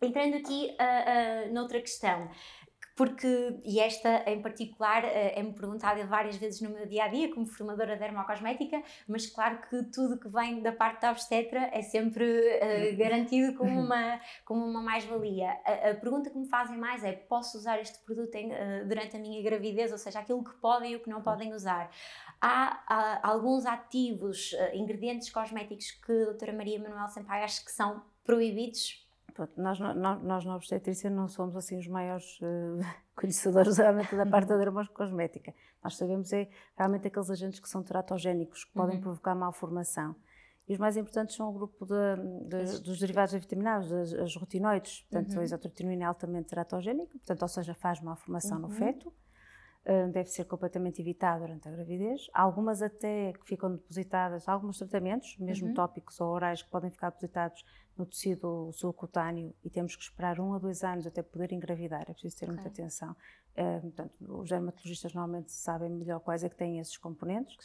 Entrando 0.01 0.35
aqui 0.35 0.75
uh, 0.79 1.49
uh, 1.49 1.53
noutra 1.53 1.79
questão, 1.79 2.29
porque, 2.95 3.59
e 3.65 3.79
esta 3.79 4.23
em 4.25 4.41
particular 4.41 5.03
eh, 5.03 5.37
é-me 5.37 5.51
perguntada 5.53 6.05
várias 6.05 6.37
vezes 6.37 6.61
no 6.61 6.69
meu 6.69 6.85
dia 6.85 7.03
a 7.03 7.07
dia, 7.09 7.33
como 7.33 7.45
formadora 7.45 7.95
de 7.95 7.99
dermocosmética, 7.99 8.81
mas 9.05 9.27
claro 9.27 9.59
que 9.69 9.83
tudo 9.91 10.17
que 10.17 10.29
vem 10.29 10.61
da 10.61 10.71
parte 10.71 11.01
da 11.01 11.11
obstetra 11.11 11.69
é 11.73 11.81
sempre 11.81 12.23
uh, 12.23 12.97
garantido 12.97 13.57
como 13.57 13.69
uma, 13.81 14.21
como 14.45 14.65
uma 14.65 14.81
mais-valia. 14.81 15.59
A, 15.65 15.89
a, 15.91 15.95
pergunta 15.95 16.29
que 16.29 16.37
me 16.37 16.47
fazem 16.47 16.77
mais 16.77 17.03
é: 17.03 17.11
posso 17.11 17.57
usar 17.57 17.81
este 17.81 17.99
produto 17.99 18.33
em, 18.35 18.51
uh, 18.51 18.87
durante 18.87 19.17
a 19.17 19.19
minha 19.19 19.43
gravidez? 19.43 19.91
Ou 19.91 19.97
seja, 19.97 20.19
aquilo 20.19 20.41
que 20.41 20.53
podem 20.61 20.93
e 20.93 20.95
o 20.95 21.01
que 21.01 21.09
não 21.09 21.21
podem 21.21 21.53
usar. 21.53 21.91
Há, 22.39 22.81
há 22.87 23.27
alguns 23.27 23.65
ativos, 23.65 24.53
uh, 24.53 24.73
ingredientes 24.73 25.29
cosméticos 25.29 25.91
que 25.91 26.13
a 26.13 26.25
doutora 26.25 26.53
Maria 26.53 26.79
Manuel 26.79 27.09
Sampaio 27.09 27.43
acha 27.43 27.63
que 27.63 27.71
são 27.71 28.01
proibidos 28.23 29.04
Pronto, 29.35 29.51
nós, 29.61 29.77
nós, 29.77 30.23
nós 30.23 30.45
na 30.45 30.55
obstetrícia 30.55 31.09
não 31.09 31.27
somos 31.27 31.57
assim 31.57 31.77
os 31.77 31.87
maiores 31.87 32.39
uh, 32.39 32.79
conhecedores 33.13 33.77
realmente 33.77 34.15
da 34.15 34.25
parte 34.25 34.47
da 34.47 34.55
dermocosmética. 34.55 35.53
Nós 35.83 35.97
sabemos 35.97 36.31
é 36.31 36.47
realmente 36.77 37.07
aqueles 37.07 37.29
agentes 37.29 37.59
que 37.59 37.67
são 37.67 37.83
teratogénicos, 37.83 38.63
que 38.63 38.71
podem 38.71 38.95
uhum. 38.95 39.01
provocar 39.01 39.35
malformação. 39.35 40.15
E 40.69 40.73
os 40.73 40.79
mais 40.79 40.95
importantes 40.95 41.35
são 41.35 41.49
o 41.49 41.53
grupo 41.53 41.85
de, 41.85 42.15
de, 42.47 42.81
dos 42.81 42.97
derivados 42.97 43.33
vitaminados, 43.33 43.91
as, 43.91 44.13
as 44.13 44.35
retinoides. 44.37 45.01
Portanto, 45.01 45.33
uhum. 45.33 45.41
a 45.41 45.43
isotretinoína 45.43 46.03
é 46.05 46.07
altamente 46.07 46.47
teratogénica, 46.47 47.11
portanto, 47.11 47.41
ou 47.41 47.47
seja, 47.49 47.73
faz 47.73 47.99
malformação 47.99 48.55
uhum. 48.55 48.63
no 48.63 48.69
feto. 48.69 49.13
Uh, 49.87 50.11
deve 50.11 50.27
ser 50.29 50.45
completamente 50.45 50.99
evitado 50.99 51.41
durante 51.41 51.67
a 51.67 51.71
gravidez. 51.71 52.27
Há 52.33 52.41
algumas 52.41 52.81
até 52.81 53.33
que 53.33 53.45
ficam 53.45 53.71
depositadas, 53.71 54.49
alguns 54.49 54.79
tratamentos, 54.79 55.37
mesmo 55.37 55.67
uhum. 55.67 55.73
tópicos 55.75 56.19
ou 56.19 56.29
orais, 56.29 56.63
que 56.63 56.71
podem 56.71 56.89
ficar 56.89 57.11
depositados 57.11 57.63
no 57.97 58.05
tecido 58.05 58.71
subcutâneo 58.73 59.53
e 59.63 59.69
temos 59.69 59.95
que 59.95 60.03
esperar 60.03 60.39
um 60.39 60.53
a 60.53 60.59
dois 60.59 60.83
anos 60.83 61.07
até 61.07 61.21
poder 61.21 61.51
engravidar, 61.53 62.01
é 62.01 62.13
preciso 62.13 62.37
ter 62.37 62.45
okay. 62.45 62.55
muita 62.55 62.69
atenção. 62.69 63.15
Uh, 63.55 63.81
portanto, 63.81 64.41
os 64.41 64.49
dermatologistas 64.49 65.13
normalmente 65.13 65.51
sabem 65.51 65.89
melhor 65.89 66.19
quais 66.19 66.43
é 66.43 66.49
que 66.49 66.55
têm 66.55 66.79
esses 66.79 66.97
componentes, 66.97 67.55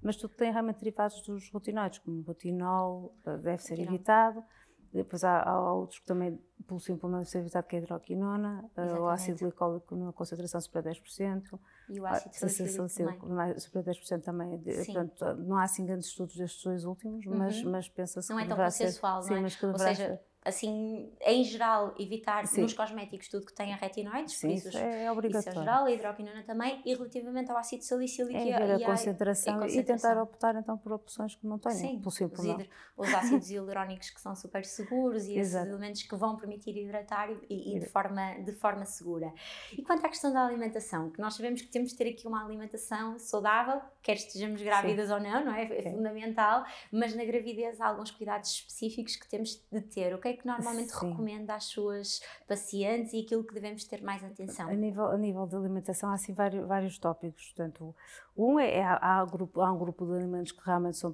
mas 0.00 0.16
tudo 0.16 0.34
tem 0.34 0.52
realmente 0.52 0.78
derivados 0.78 1.20
dos 1.22 1.50
rotinoides, 1.50 1.98
como 1.98 2.20
o 2.20 2.22
botinol, 2.22 3.16
uh, 3.26 3.38
deve 3.38 3.62
ser 3.62 3.78
evitado. 3.80 4.44
Depois 4.92 5.22
há, 5.22 5.42
há, 5.42 5.72
outros 5.72 6.00
que 6.00 6.06
também, 6.06 6.36
pelo 6.66 6.80
simples 6.80 7.12
não 7.12 7.24
ser 7.24 7.38
evitado, 7.38 7.66
que 7.66 7.76
é 7.76 7.78
a 7.78 7.82
hidroquinona, 7.82 8.64
uh, 8.76 9.00
o 9.00 9.08
ácido 9.08 9.38
glicólico 9.38 9.94
numa 9.94 10.12
concentração 10.12 10.60
superior 10.60 10.90
a 10.90 10.94
10%. 10.94 11.60
E 11.90 12.00
o 12.00 12.06
ácido 12.06 12.34
salicílico 12.34 12.88
também. 13.28 13.58
Superior 13.58 13.88
a 13.88 13.92
10% 13.92 14.22
também. 14.22 14.58
Portanto, 14.58 15.24
não 15.36 15.56
há 15.56 15.62
assim 15.62 15.86
grandes 15.86 16.08
estudos 16.08 16.36
destes 16.36 16.62
dois 16.64 16.84
últimos, 16.84 17.24
uhum. 17.24 17.36
mas, 17.36 17.62
mas 17.62 17.88
pensa-se 17.88 18.30
Não 18.30 18.38
é 18.40 18.46
tão 18.46 18.56
consensual, 18.56 19.22
não 19.22 19.32
é? 19.32 19.36
Sim, 19.36 19.42
mas 19.42 19.56
que 19.56 19.66
Ou 19.66 19.78
seja, 19.78 19.94
ser 19.94 20.29
assim, 20.42 21.12
em 21.20 21.44
geral, 21.44 21.94
evitar 21.98 22.46
Sim. 22.46 22.62
nos 22.62 22.72
cosméticos 22.72 23.28
tudo 23.28 23.44
que 23.44 23.52
tenha 23.52 23.76
retinoides, 23.76 24.36
Sim, 24.36 24.54
isso, 24.54 24.76
é 24.76 25.10
obrigatório. 25.12 25.50
Isso 25.50 25.58
é 25.58 25.62
geral, 25.62 25.84
a 25.84 25.90
hidroquinona 25.90 26.42
também, 26.42 26.80
e 26.84 26.94
relativamente 26.94 27.50
ao 27.50 27.58
ácido 27.58 27.84
salicílico 27.84 28.38
é 28.38 28.44
e, 28.46 28.52
a, 28.52 28.78
e, 28.78 28.84
a, 28.84 28.86
concentração, 28.86 29.54
a, 29.54 29.58
concentração, 29.60 29.80
e 29.80 29.84
tentar 29.84 30.22
optar 30.22 30.56
então 30.56 30.78
por 30.78 30.92
opções 30.92 31.34
que 31.34 31.46
não 31.46 31.58
tenham, 31.58 31.76
Sim, 31.76 32.00
possível, 32.00 32.32
os, 32.32 32.44
hidro, 32.44 32.68
os 32.96 33.12
ácidos 33.12 33.50
hialurónicos 33.50 34.08
que 34.08 34.20
são 34.20 34.34
super 34.34 34.64
seguros 34.64 35.26
e 35.26 35.38
esses 35.38 35.54
elementos 35.54 36.02
que 36.02 36.16
vão 36.16 36.36
permitir 36.36 36.74
hidratar 36.74 37.30
e, 37.48 37.76
e 37.76 37.78
de, 37.78 37.86
forma, 37.86 38.34
de 38.42 38.52
forma 38.52 38.86
segura. 38.86 39.32
E 39.76 39.82
quanto 39.82 40.06
à 40.06 40.08
questão 40.08 40.32
da 40.32 40.46
alimentação, 40.46 41.10
que 41.10 41.20
nós 41.20 41.34
sabemos 41.34 41.60
que 41.60 41.68
temos 41.68 41.90
de 41.90 41.96
ter 41.96 42.08
aqui 42.08 42.26
uma 42.26 42.42
alimentação 42.42 43.18
saudável, 43.18 43.82
quer 44.02 44.14
estejamos 44.14 44.62
grávidas 44.62 45.08
Sim. 45.08 45.14
ou 45.14 45.20
não, 45.20 45.44
não 45.44 45.54
é? 45.54 45.64
É 45.64 45.90
fundamental, 45.90 46.64
mas 46.90 47.14
na 47.14 47.24
gravidez 47.26 47.78
há 47.78 47.88
alguns 47.88 48.10
cuidados 48.10 48.50
específicos 48.50 49.16
que 49.16 49.28
temos 49.28 49.62
de 49.70 49.80
ter. 49.82 50.14
O 50.14 50.18
que 50.18 50.29
é 50.30 50.36
que 50.36 50.46
normalmente 50.46 50.92
Sim. 50.92 51.10
recomenda 51.10 51.54
às 51.54 51.64
suas 51.64 52.20
pacientes 52.46 53.12
e 53.12 53.20
aquilo 53.20 53.44
que 53.44 53.54
devemos 53.54 53.84
ter 53.84 54.02
mais 54.02 54.22
atenção? 54.24 54.68
A 54.68 54.74
nível, 54.74 55.06
a 55.06 55.18
nível 55.18 55.46
de 55.46 55.56
alimentação 55.56 56.10
há 56.10 56.14
assim 56.14 56.32
vários, 56.32 56.66
vários 56.66 56.98
tópicos. 56.98 57.52
Portanto, 57.52 57.94
um 58.36 58.58
é, 58.58 58.78
é 58.78 58.84
há, 58.84 59.24
grupo, 59.24 59.60
há 59.60 59.72
um 59.72 59.78
grupo 59.78 60.06
de 60.06 60.14
alimentos 60.14 60.52
que 60.52 60.64
realmente 60.64 60.96
são 60.96 61.12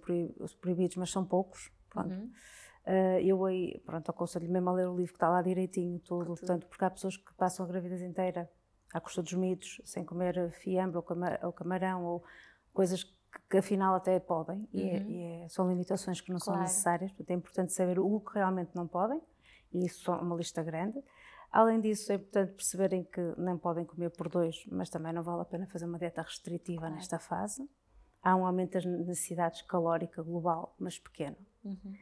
proibidos, 0.61 0.97
mas 0.97 1.11
são 1.11 1.25
poucos. 1.25 1.71
Uhum. 1.95 2.31
Uh, 2.87 3.19
eu 3.21 3.45
aí, 3.45 3.83
pronto, 3.85 4.09
aconselho 4.11 4.49
mesmo 4.49 4.71
a 4.71 4.73
ler 4.73 4.87
o 4.87 4.97
livro 4.97 5.13
que 5.13 5.17
está 5.17 5.29
lá 5.29 5.43
direitinho, 5.43 5.99
tudo, 5.99 6.27
tudo. 6.27 6.39
portanto, 6.39 6.67
porque 6.67 6.85
há 6.85 6.91
pessoas 6.91 7.17
que 7.17 7.35
passam 7.35 7.67
a 7.67 7.69
gravidez 7.69 8.01
inteira 8.01 8.49
à 8.95 9.01
custa 9.01 9.23
dos 9.23 9.33
mitos, 9.33 9.81
sem 9.85 10.05
comer 10.05 10.53
fiambre 10.53 10.97
ou, 10.97 11.53
camarão 11.53 12.05
ou 12.05 12.25
coisas 12.73 13.03
que 13.03 13.16
afinal 13.57 13.95
até 13.95 14.19
podem, 14.19 14.69
e, 14.73 14.89
é, 14.89 14.99
uhum. 14.99 15.11
e 15.11 15.23
é, 15.45 15.49
são 15.49 15.69
limitações 15.69 16.21
que 16.21 16.31
não 16.31 16.39
claro. 16.39 16.59
são 16.59 16.63
necessárias, 16.63 17.11
portanto 17.13 17.31
é 17.31 17.35
importante 17.35 17.73
saber 17.73 17.99
o 17.99 18.21
que 18.21 18.35
realmente 18.35 18.71
não 18.75 18.87
podem, 18.87 19.21
e 19.73 19.85
isso 19.85 20.11
é 20.11 20.17
uma 20.17 20.37
lista 20.37 20.63
grande. 20.63 21.03
Além 21.51 21.81
disso, 21.81 22.13
é 22.13 22.17
importante 22.17 22.53
perceberem 22.53 23.05
que 23.05 23.21
nem 23.39 23.57
podem 23.57 23.85
comer 23.85 24.11
por 24.11 24.29
dois, 24.29 24.65
mas 24.71 24.91
também 24.91 25.13
não 25.13 25.23
vale 25.23 25.43
a 25.43 25.45
pena 25.45 25.67
fazer 25.67 25.87
uma 25.87 25.99
dieta 25.99 26.23
restritiva 26.23 26.81
claro. 26.81 26.95
nesta 26.95 27.19
fase. 27.19 27.69
Há 28.23 28.35
um 28.35 28.45
aumento 28.45 28.73
das 28.73 28.85
necessidades 28.85 29.63
calórica 29.63 30.23
global, 30.23 30.75
mas 30.79 30.99
pequeno. 30.99 31.37
Uhum. 31.65 31.95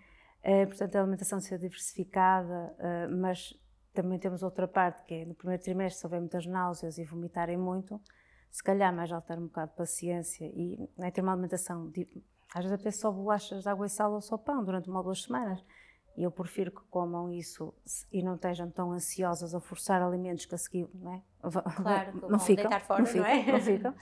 É, 0.42 0.66
portanto, 0.66 0.96
a 0.96 1.00
alimentação 1.00 1.40
ser 1.40 1.58
diversificada, 1.58 2.74
uh, 2.78 3.16
mas 3.16 3.54
também 3.92 4.18
temos 4.18 4.42
outra 4.42 4.66
parte, 4.66 5.04
que 5.04 5.14
é 5.14 5.24
no 5.24 5.34
primeiro 5.34 5.62
trimestre, 5.62 6.00
se 6.00 6.06
houver 6.06 6.20
muitas 6.20 6.46
náuseas 6.46 6.98
e 6.98 7.04
vomitarem 7.04 7.56
muito, 7.56 8.00
se 8.54 8.62
calhar 8.62 8.94
mais 8.94 9.10
ter 9.26 9.36
um 9.36 9.46
bocado 9.48 9.72
de 9.72 9.76
paciência 9.76 10.44
e 10.44 10.88
né, 10.96 11.10
ter 11.10 11.22
uma 11.22 11.32
alimentação, 11.32 11.90
tipo, 11.90 12.22
às 12.54 12.62
vezes 12.62 12.78
até 12.78 12.88
só 12.92 13.10
bolachas 13.10 13.64
de 13.64 13.68
água 13.68 13.84
e 13.84 13.90
sal 13.90 14.12
ou 14.12 14.20
só 14.20 14.38
pão 14.38 14.62
durante 14.62 14.88
uma 14.88 15.00
ou 15.00 15.04
duas 15.06 15.24
semanas. 15.24 15.60
E 16.16 16.22
eu 16.22 16.30
prefiro 16.30 16.70
que 16.70 16.80
comam 16.88 17.32
isso 17.32 17.74
e 18.12 18.22
não 18.22 18.36
estejam 18.36 18.70
tão 18.70 18.92
ansiosas 18.92 19.56
a 19.56 19.60
forçar 19.60 20.00
alimentos 20.00 20.46
que 20.46 20.54
a 20.54 20.58
seguir 20.58 20.88
não, 20.94 21.14
é? 21.14 21.22
claro, 21.42 22.28
não, 22.28 22.38
ficam, 22.38 22.70
fora, 22.78 23.00
não, 23.00 23.06
ficam, 23.06 23.22
não, 23.22 23.28
é? 23.28 23.52
não 23.54 23.60
ficam. 23.60 23.94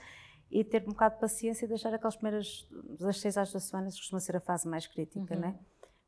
E 0.51 0.63
ter 0.63 0.83
um 0.83 0.91
bocado 0.91 1.15
de 1.15 1.21
paciência 1.21 1.65
e 1.65 1.67
deixar 1.67 1.91
aquelas 1.91 2.15
primeiras, 2.15 2.69
das 2.99 3.19
seis 3.19 3.35
às 3.39 3.51
duas 3.51 3.63
semanas, 3.63 3.95
que 3.95 4.01
costuma 4.01 4.19
ser 4.19 4.37
a 4.37 4.39
fase 4.39 4.69
mais 4.69 4.85
crítica, 4.85 5.33
uhum. 5.33 5.41
não 5.41 5.47
é? 5.47 5.59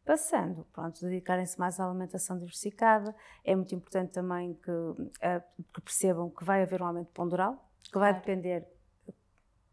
Passando, 0.05 0.67
pronto, 0.71 1.01
dedicarem-se 1.01 1.57
mais 1.57 1.79
à 1.79 1.89
alimentação 1.89 2.37
diversificada. 2.37 3.15
É 3.43 3.55
muito 3.55 3.73
importante 3.73 4.11
também 4.11 4.53
que, 4.53 4.69
uh, 4.69 5.41
que 5.73 5.81
percebam 5.81 6.29
que 6.29 6.45
vai 6.45 6.61
haver 6.61 6.79
um 6.83 6.85
aumento 6.85 7.09
ponderal, 7.11 7.64
que 7.95 7.99
vai 7.99 8.13
depender 8.13 8.67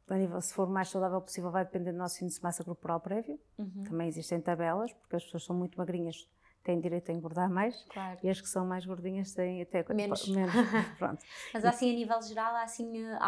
a 0.08 0.14
nível, 0.14 0.40
se 0.40 0.54
for 0.54 0.68
o 0.68 0.70
mais 0.70 0.88
saudável 0.88 1.20
possível, 1.20 1.50
vai 1.50 1.64
depender 1.64 1.90
do 1.90 1.98
nosso 1.98 2.22
índice 2.22 2.38
de 2.38 2.44
massa 2.44 2.62
corporal 2.62 3.00
prévio. 3.00 3.40
Uhum. 3.58 3.82
Também 3.84 4.06
existem 4.06 4.40
tabelas, 4.40 4.92
porque 4.92 5.16
as 5.16 5.24
pessoas 5.24 5.44
são 5.44 5.56
muito 5.56 5.76
magrinhas 5.76 6.28
têm 6.62 6.78
direito 6.78 7.10
a 7.10 7.14
engordar 7.14 7.50
mais 7.50 7.84
claro. 7.90 8.20
e 8.22 8.30
as 8.30 8.40
que 8.40 8.48
são 8.48 8.64
mais 8.64 8.86
gordinhas 8.86 9.34
têm 9.34 9.62
até 9.62 9.84
menos. 9.92 10.28
menos. 10.28 10.54
Pronto. 10.96 11.20
Mas 11.52 11.64
assim, 11.64 11.90
a 11.90 11.94
nível 11.94 12.22
geral, 12.22 12.54
há 12.54 12.62
assim 12.62 13.04
eh, 13.04 13.18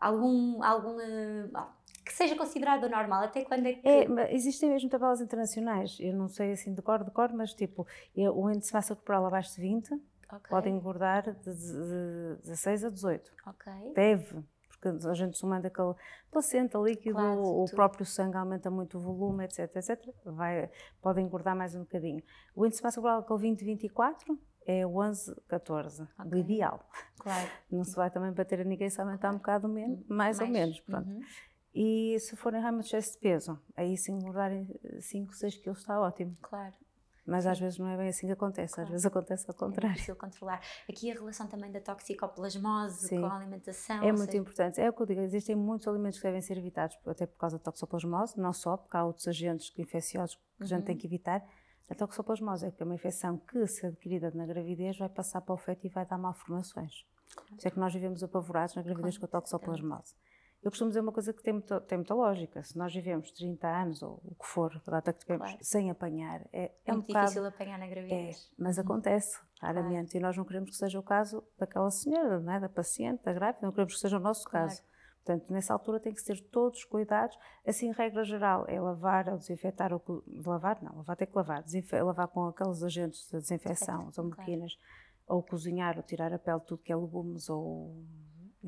algum, 0.00 0.62
algum 0.62 0.98
eh, 0.98 1.50
que 2.02 2.14
seja 2.14 2.34
considerado 2.34 2.88
normal, 2.88 3.24
até 3.24 3.44
quando 3.44 3.66
é 3.66 3.74
que... 3.74 3.86
É, 3.86 4.34
existem 4.34 4.70
mesmo 4.70 4.88
tabelas 4.88 5.20
internacionais, 5.20 5.98
eu 6.00 6.14
não 6.14 6.28
sei 6.28 6.52
assim 6.52 6.72
de 6.72 6.80
cor, 6.80 7.04
de 7.04 7.10
cor, 7.10 7.30
mas 7.34 7.52
tipo, 7.52 7.86
o 8.16 8.50
índice 8.50 8.68
de 8.68 8.74
massa 8.74 8.94
corporal 8.94 9.26
abaixo 9.26 9.54
de 9.56 9.60
20 9.60 10.00
okay. 10.28 10.48
pode 10.48 10.68
engordar 10.68 11.22
de, 11.22 11.54
de 11.54 12.36
16 12.42 12.84
a 12.84 12.90
18. 12.90 13.32
Ok. 13.46 13.72
Deve, 13.94 14.44
porque 14.68 14.88
a 15.08 15.14
gente 15.14 15.36
somando 15.38 15.66
aquele 15.66 15.94
placenta, 16.30 16.78
líquido, 16.78 17.14
claro, 17.14 17.42
o 17.42 17.64
tudo. 17.64 17.74
próprio 17.74 18.04
sangue 18.06 18.36
aumenta 18.36 18.70
muito 18.70 18.98
o 18.98 19.00
volume, 19.00 19.44
etc, 19.44 19.74
etc, 19.76 20.14
vai, 20.24 20.70
pode 21.00 21.20
engordar 21.20 21.56
mais 21.56 21.74
um 21.74 21.80
bocadinho. 21.80 22.22
O 22.54 22.64
índice 22.66 22.80
de 22.80 22.84
massa 22.84 23.00
corporal, 23.00 23.20
aquele 23.20 23.38
20, 23.40 23.64
24, 23.64 24.38
é 24.66 24.86
11, 24.86 25.34
14, 25.48 26.02
okay. 26.02 26.30
o 26.30 26.36
ideal. 26.36 26.88
Claro. 27.18 27.48
Não 27.70 27.84
se 27.84 27.96
vai 27.96 28.10
também 28.10 28.32
bater 28.32 28.60
a 28.60 28.64
ninguém 28.64 28.90
se 28.90 29.00
aumentar 29.00 29.20
claro. 29.20 29.36
um 29.36 29.38
bocado 29.38 29.68
menos, 29.68 29.98
mais, 30.06 30.38
mais, 30.38 30.40
ou 30.40 30.48
menos, 30.48 30.80
pronto. 30.80 31.08
Uhum. 31.08 31.20
E 31.74 32.18
se 32.20 32.36
forem 32.36 32.60
realmente 32.60 32.86
excesso 32.86 33.12
de 33.12 33.18
peso, 33.18 33.60
aí 33.76 33.96
se 33.96 34.10
engordarem 34.10 34.68
5, 34.98 35.34
6 35.34 35.56
quilos 35.58 35.78
está 35.80 36.00
ótimo. 36.00 36.36
Claro. 36.40 36.74
Mas 37.26 37.44
às 37.46 37.58
vezes 37.58 37.78
não 37.78 37.88
é 37.88 37.96
bem 37.96 38.08
assim 38.08 38.26
que 38.26 38.32
acontece, 38.32 38.74
claro. 38.74 38.86
às 38.86 38.90
vezes 38.90 39.06
acontece 39.06 39.44
ao 39.48 39.54
é 39.54 39.58
contrário. 39.58 39.90
É 39.90 39.92
difícil 39.94 40.16
controlar. 40.16 40.60
Aqui 40.88 41.10
a 41.10 41.14
relação 41.14 41.48
também 41.48 41.72
da 41.72 41.80
toxicoplasmose 41.80 43.08
Sim. 43.08 43.20
com 43.20 43.26
a 43.26 43.36
alimentação. 43.36 43.96
É 43.96 44.12
muito 44.12 44.26
seja... 44.26 44.38
importante. 44.38 44.80
É 44.80 44.88
o 44.88 44.92
que 44.92 45.02
eu 45.02 45.06
digo, 45.06 45.20
existem 45.20 45.56
muitos 45.56 45.88
alimentos 45.88 46.18
que 46.20 46.24
devem 46.24 46.40
ser 46.40 46.56
evitados, 46.56 46.96
até 47.04 47.26
por 47.26 47.36
causa 47.36 47.58
da 47.58 47.64
toxoplasmose, 47.64 48.38
não 48.38 48.52
só, 48.52 48.76
porque 48.76 48.96
há 48.96 49.04
outros 49.04 49.26
agentes 49.26 49.72
infecciosos 49.76 50.36
que 50.36 50.62
a 50.62 50.66
gente 50.66 50.84
tem 50.84 50.94
uhum. 50.94 51.00
que 51.00 51.06
evitar. 51.06 51.44
A 51.88 51.94
toxoplasmose 51.94 52.66
é 52.66 52.84
uma 52.84 52.94
infecção 52.94 53.38
que, 53.38 53.66
se 53.66 53.86
adquirida 53.86 54.30
na 54.32 54.46
gravidez, 54.46 54.96
vai 54.98 55.08
passar 55.08 55.40
para 55.40 55.54
o 55.54 55.58
feto 55.58 55.84
e 55.86 55.88
vai 55.88 56.06
dar 56.06 56.18
malformações. 56.18 57.04
Claro. 57.34 57.48
Por 57.48 57.58
isso 57.58 57.68
é 57.68 57.70
que 57.70 57.78
nós 57.78 57.92
vivemos 57.92 58.22
apavorados 58.22 58.74
na 58.76 58.82
gravidez 58.82 59.18
claro. 59.18 59.30
com 59.30 59.36
a 59.36 59.40
toxoplasmose. 59.40 60.14
Eu 60.62 60.70
costumo 60.70 60.90
dizer 60.90 61.00
uma 61.00 61.12
coisa 61.12 61.32
que 61.32 61.42
tem, 61.42 61.52
muito, 61.52 61.80
tem 61.82 61.98
muita 61.98 62.14
lógica. 62.14 62.62
Se 62.62 62.76
nós 62.76 62.92
vivemos 62.92 63.30
30 63.30 63.68
anos, 63.68 64.02
ou 64.02 64.20
o 64.24 64.34
que 64.34 64.46
for, 64.46 64.82
a 64.86 64.90
data 64.90 65.12
que 65.12 65.20
tivemos, 65.20 65.46
claro. 65.46 65.58
sem 65.62 65.90
apanhar, 65.90 66.40
é, 66.52 66.64
é, 66.64 66.74
é 66.86 66.92
muito 66.92 67.04
um 67.04 67.14
difícil 67.14 67.42
bocado, 67.42 67.54
apanhar 67.54 67.78
na 67.78 67.86
gravidez. 67.86 68.50
É, 68.50 68.54
mas 68.58 68.76
uhum. 68.76 68.84
acontece, 68.84 69.38
raramente. 69.60 70.12
Claro. 70.12 70.24
E 70.24 70.26
nós 70.26 70.36
não 70.36 70.44
queremos 70.44 70.70
que 70.70 70.76
seja 70.76 70.98
o 70.98 71.02
caso 71.02 71.44
daquela 71.56 71.90
senhora, 71.90 72.40
não 72.40 72.52
é? 72.52 72.58
da 72.58 72.68
paciente, 72.68 73.22
da 73.22 73.32
grávida, 73.32 73.60
não 73.62 73.70
queremos 73.70 73.94
que 73.94 74.00
seja 74.00 74.16
o 74.16 74.20
nosso 74.20 74.44
claro. 74.48 74.68
caso. 74.68 74.82
Portanto, 75.24 75.52
nessa 75.52 75.72
altura 75.72 76.00
tem 76.00 76.14
que 76.14 76.20
ser 76.20 76.40
todos 76.50 76.80
os 76.80 76.84
cuidados. 76.84 77.36
Assim, 77.66 77.90
regra 77.92 78.24
geral, 78.24 78.64
é 78.68 78.80
lavar 78.80 79.28
ou 79.28 79.38
desinfetar, 79.38 79.92
ou 79.92 80.24
lavar, 80.44 80.80
não, 80.82 80.96
lavar 80.98 81.16
tem 81.16 81.26
que 81.26 81.36
lavar, 81.36 81.64
lavar 82.04 82.28
com 82.28 82.46
aqueles 82.46 82.82
agentes 82.82 83.28
de 83.28 83.38
desinfecção, 83.38 84.06
as 84.06 84.18
amoquinas, 84.18 84.78
ou 85.26 85.42
cozinhar 85.42 85.96
ou 85.96 86.02
tirar 86.02 86.32
a 86.32 86.38
pele 86.38 86.60
de 86.60 86.66
tudo 86.66 86.82
que 86.82 86.92
é 86.92 86.96
legumes 86.96 87.48
ou 87.48 88.04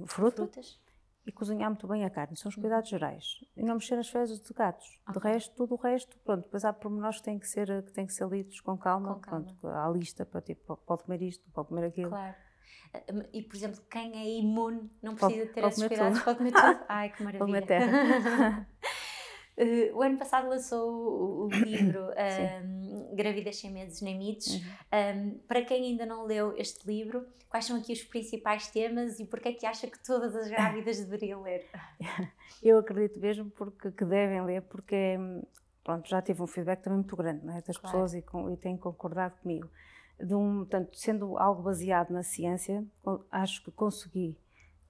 fruta. 0.06 0.36
frutas 0.46 0.80
e 1.28 1.32
cozinhar 1.32 1.68
muito 1.70 1.86
bem 1.86 2.04
a 2.04 2.10
carne. 2.10 2.36
São 2.36 2.48
os 2.48 2.56
uhum. 2.56 2.62
cuidados 2.62 2.88
gerais. 2.88 3.44
E 3.56 3.62
não 3.62 3.74
mexer 3.74 3.96
nas 3.96 4.08
fezes 4.08 4.40
de 4.40 4.52
gatos. 4.54 4.98
Okay. 5.08 5.20
De 5.20 5.28
resto, 5.28 5.54
tudo 5.54 5.74
o 5.74 5.76
resto, 5.76 6.18
pronto. 6.24 6.44
Depois 6.44 6.64
há 6.64 6.72
pormenores 6.72 7.18
que 7.18 7.24
têm 7.24 7.38
que 7.38 7.46
ser, 7.46 7.82
que 7.84 7.92
têm 7.92 8.06
que 8.06 8.12
ser 8.12 8.26
lidos 8.28 8.60
com 8.60 8.76
calma. 8.76 9.14
Com 9.14 9.20
calma. 9.20 9.56
Pronto, 9.60 9.68
há 9.68 9.88
lista 9.90 10.24
para 10.24 10.40
tipo, 10.40 10.76
pode 10.78 11.04
comer 11.04 11.22
isto, 11.22 11.44
pode 11.52 11.68
comer 11.68 11.86
aquilo. 11.86 12.10
Claro. 12.10 12.34
Eh, 12.94 13.28
e, 13.34 13.42
por 13.42 13.56
exemplo, 13.56 13.80
quem 13.90 14.16
é 14.18 14.38
imune 14.40 14.90
não 15.02 15.14
precisa 15.14 15.40
pode, 15.40 15.52
ter 15.52 15.60
pode 15.60 15.74
esses 15.74 15.88
cuidados, 15.88 16.18
tudo. 16.18 16.24
pode 16.24 16.38
comer 16.38 16.52
tudo. 16.52 16.84
Ai, 16.88 17.10
que 17.10 17.22
maravilha. 17.22 17.38
Pode 17.38 17.52
comer 17.52 17.66
terra. 17.66 18.68
Uh, 19.58 19.96
o 19.98 20.02
ano 20.02 20.18
passado 20.18 20.48
lançou 20.48 20.90
o, 20.90 21.46
o 21.46 21.48
livro 21.50 22.08
um, 22.08 22.87
Gravidez 23.18 23.56
Sem 23.56 23.72
Medos 23.72 24.00
Nem 24.00 24.16
Mitos. 24.16 24.54
Uhum. 24.54 24.62
Um, 24.94 25.38
para 25.48 25.64
quem 25.64 25.84
ainda 25.84 26.06
não 26.06 26.24
leu 26.24 26.56
este 26.56 26.86
livro, 26.86 27.26
quais 27.48 27.64
são 27.64 27.76
aqui 27.76 27.92
os 27.92 28.02
principais 28.04 28.68
temas 28.68 29.18
e 29.18 29.24
porquê 29.24 29.48
é 29.48 29.52
que 29.52 29.66
acha 29.66 29.88
que 29.88 29.98
todas 30.02 30.34
as 30.36 30.48
grávidas 30.48 31.00
deveriam 31.00 31.42
ler? 31.42 31.66
Eu 32.62 32.78
acredito 32.78 33.18
mesmo 33.18 33.50
porque, 33.50 33.90
que 33.90 34.04
devem 34.04 34.44
ler, 34.44 34.62
porque 34.62 35.18
pronto, 35.82 36.08
já 36.08 36.22
tive 36.22 36.42
um 36.42 36.46
feedback 36.46 36.82
também 36.82 36.98
muito 36.98 37.16
grande 37.16 37.48
é? 37.48 37.60
das 37.60 37.76
claro. 37.76 37.80
pessoas 37.80 38.14
e, 38.14 38.22
com, 38.22 38.50
e 38.50 38.56
têm 38.56 38.76
concordado 38.76 39.34
comigo. 39.42 39.68
De 40.18 40.34
um, 40.34 40.58
portanto, 40.58 40.96
sendo 40.96 41.36
algo 41.38 41.62
baseado 41.62 42.10
na 42.10 42.22
ciência, 42.22 42.84
acho 43.30 43.62
que 43.64 43.70
consegui 43.70 44.36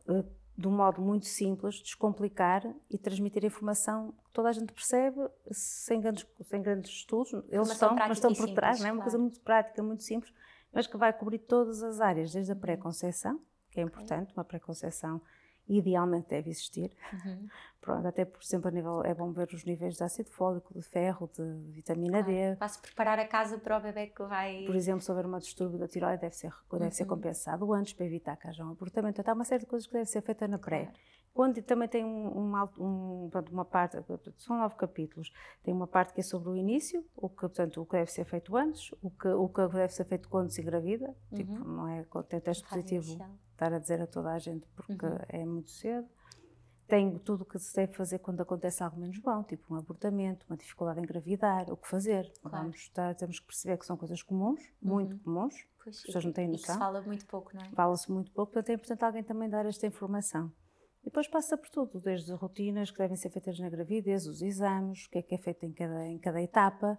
uh, 0.07 0.25
de 0.59 0.67
um 0.67 0.73
modo 0.73 1.01
muito 1.01 1.25
simples, 1.25 1.77
descomplicar 1.77 2.65
e 2.91 2.99
transmitir 2.99 3.45
informação 3.45 4.13
que 4.25 4.33
toda 4.33 4.49
a 4.49 4.53
gente 4.53 4.73
percebe, 4.73 5.17
sem 5.53 6.01
grandes, 6.01 6.27
sem 6.43 6.61
grandes 6.61 6.91
estudos. 6.91 7.33
Eles 7.49 7.71
estão, 7.71 7.95
mas 7.95 8.19
estão 8.19 8.35
por 8.35 8.53
trás, 8.53 8.81
não 8.81 8.89
é? 8.89 8.93
uma 8.93 9.03
coisa 9.03 9.19
muito 9.19 9.41
prática, 9.41 9.81
muito 9.85 10.03
simples, 10.03 10.35
mas 10.73 10.89
que 10.89 10.97
vai 10.97 11.13
cobrir 11.13 11.39
todas 11.39 11.81
as 11.81 12.01
áreas, 12.01 12.33
desde 12.33 12.51
a 12.51 12.57
uhum. 12.57 12.61
pré-conceição, 12.61 13.41
que 13.71 13.79
é 13.79 13.85
importante, 13.85 14.35
uma 14.37 14.43
pré-conceição 14.43 15.23
idealmente 15.69 16.29
deve 16.29 16.51
existir. 16.51 16.91
Uhum. 17.13 17.49
Pronto, 17.81 18.07
até 18.07 18.25
por 18.25 18.43
exemplo 18.43 18.69
a 18.69 18.71
nível 18.71 19.03
é 19.05 19.15
bom 19.15 19.33
ver 19.33 19.49
os 19.53 19.65
níveis 19.65 19.97
de 19.97 20.05
ácido 20.05 20.31
fólico, 20.31 20.75
de 20.75 20.83
ferro, 20.83 21.31
de 21.35 21.43
vitamina 21.73 22.23
claro. 22.23 22.33
D. 22.33 22.57
Para-se 22.57 22.81
preparar 22.81 23.19
a 23.19 23.27
casa 23.27 23.59
para 23.59 23.79
o 23.79 23.81
bebê 23.81 24.09
que 24.09 24.23
vai. 24.25 24.65
Por 24.67 24.75
exemplo, 24.75 25.01
se 25.01 25.11
houver 25.11 25.27
uma 25.27 25.39
distúrbio 25.39 25.79
da 25.79 25.89
tiroide 25.89 26.21
deve 26.21 26.35
ser 26.35 26.53
deve 26.71 26.85
uhum. 26.85 26.91
ser 26.91 27.05
compensado 27.07 27.73
antes 27.73 27.93
para 27.93 28.07
evitar 28.07 28.37
que 28.37 28.49
haja 28.49 28.65
um 28.65 28.71
abortamento. 28.71 29.21
Então, 29.21 29.33
há 29.33 29.35
uma 29.35 29.45
série 29.45 29.61
de 29.61 29.67
coisas 29.67 29.87
que 29.87 29.93
deve 29.93 30.07
ser 30.07 30.23
feita 30.23 30.47
na 30.49 30.59
pré. 30.59 30.85
Claro. 30.85 30.99
Quando 31.39 31.63
também 31.63 31.87
tem 31.87 32.05
um, 32.05 32.53
um, 32.81 33.31
uma 33.53 33.65
parte, 33.65 33.97
são 34.39 34.59
nove 34.59 34.75
capítulos, 34.75 35.33
tem 35.63 35.73
uma 35.73 35.87
parte 35.87 36.13
que 36.13 36.19
é 36.19 36.23
sobre 36.25 36.49
o 36.49 36.57
início, 36.57 37.07
o 37.15 37.29
que, 37.29 37.43
portanto, 37.43 37.81
o 37.81 37.87
que 37.87 37.93
deve 37.93 38.11
ser 38.11 38.25
feito 38.25 38.57
antes, 38.57 38.93
o 39.01 39.09
que, 39.09 39.29
o 39.29 39.49
que 39.49 39.69
deve 39.69 39.93
ser 39.93 40.05
feito 40.05 40.29
quando 40.29 40.51
se 40.51 40.61
engravida, 40.61 41.15
uhum. 41.31 41.37
tipo, 41.37 41.53
não 41.53 41.87
é 41.87 42.05
tem 42.29 42.41
teste 42.41 42.69
positivo 42.69 43.17
estar 43.53 43.73
a 43.73 43.79
dizer 43.79 44.03
a 44.03 44.07
toda 44.09 44.33
a 44.33 44.39
gente 44.41 44.67
porque 44.75 45.07
uhum. 45.07 45.19
é 45.29 45.45
muito 45.45 45.71
cedo. 45.71 46.09
Tem 46.89 47.17
tudo 47.21 47.43
o 47.43 47.45
que 47.45 47.57
se 47.61 47.73
deve 47.73 47.93
fazer 47.93 48.19
quando 48.19 48.41
acontece 48.41 48.83
algo 48.83 48.99
menos 48.99 49.21
bom, 49.21 49.41
tipo 49.45 49.73
um 49.73 49.77
abortamento, 49.77 50.45
uma 50.51 50.57
dificuldade 50.57 50.99
em 50.99 51.05
engravidar, 51.05 51.71
o 51.71 51.77
que 51.77 51.87
fazer. 51.87 52.33
Claro. 52.43 52.65
Vamos 52.65 52.79
estar, 52.79 53.15
temos 53.15 53.39
que 53.39 53.47
perceber 53.47 53.79
que 53.79 53.87
são 53.87 53.97
coisas 53.97 54.25
comuns, 54.25 54.61
uhum. 54.83 54.91
muito 54.91 55.17
comuns, 55.19 55.55
pois, 55.85 55.99
as 55.99 56.03
pessoas 56.03 56.25
não 56.25 56.33
têm 56.33 56.49
noção. 56.49 56.75
E 56.75 56.79
se 56.79 56.79
fala 56.81 57.01
muito 57.01 57.25
pouco, 57.27 57.55
não 57.55 57.63
é? 57.63 57.69
Fala-se 57.71 58.11
muito 58.11 58.33
pouco, 58.33 58.53
portanto 58.53 58.71
é 58.71 58.75
importante 58.75 59.05
alguém 59.05 59.23
também 59.23 59.49
dar 59.49 59.65
esta 59.67 59.87
informação. 59.87 60.53
Depois 61.09 61.27
passa 61.27 61.57
por 61.57 61.71
tudo, 61.71 61.99
desde 61.99 62.31
as 62.31 62.39
rotinas 62.39 62.91
que 62.91 62.99
devem 62.99 63.17
ser 63.17 63.31
feitas 63.31 63.59
na 63.59 63.71
gravidez, 63.71 64.27
os 64.27 64.43
exames, 64.43 65.07
o 65.07 65.11
que 65.11 65.17
é 65.17 65.23
que 65.23 65.35
é 65.35 65.39
feito 65.39 65.65
em 65.65 65.73
cada, 65.73 66.07
em 66.07 66.19
cada 66.19 66.43
etapa, 66.43 66.99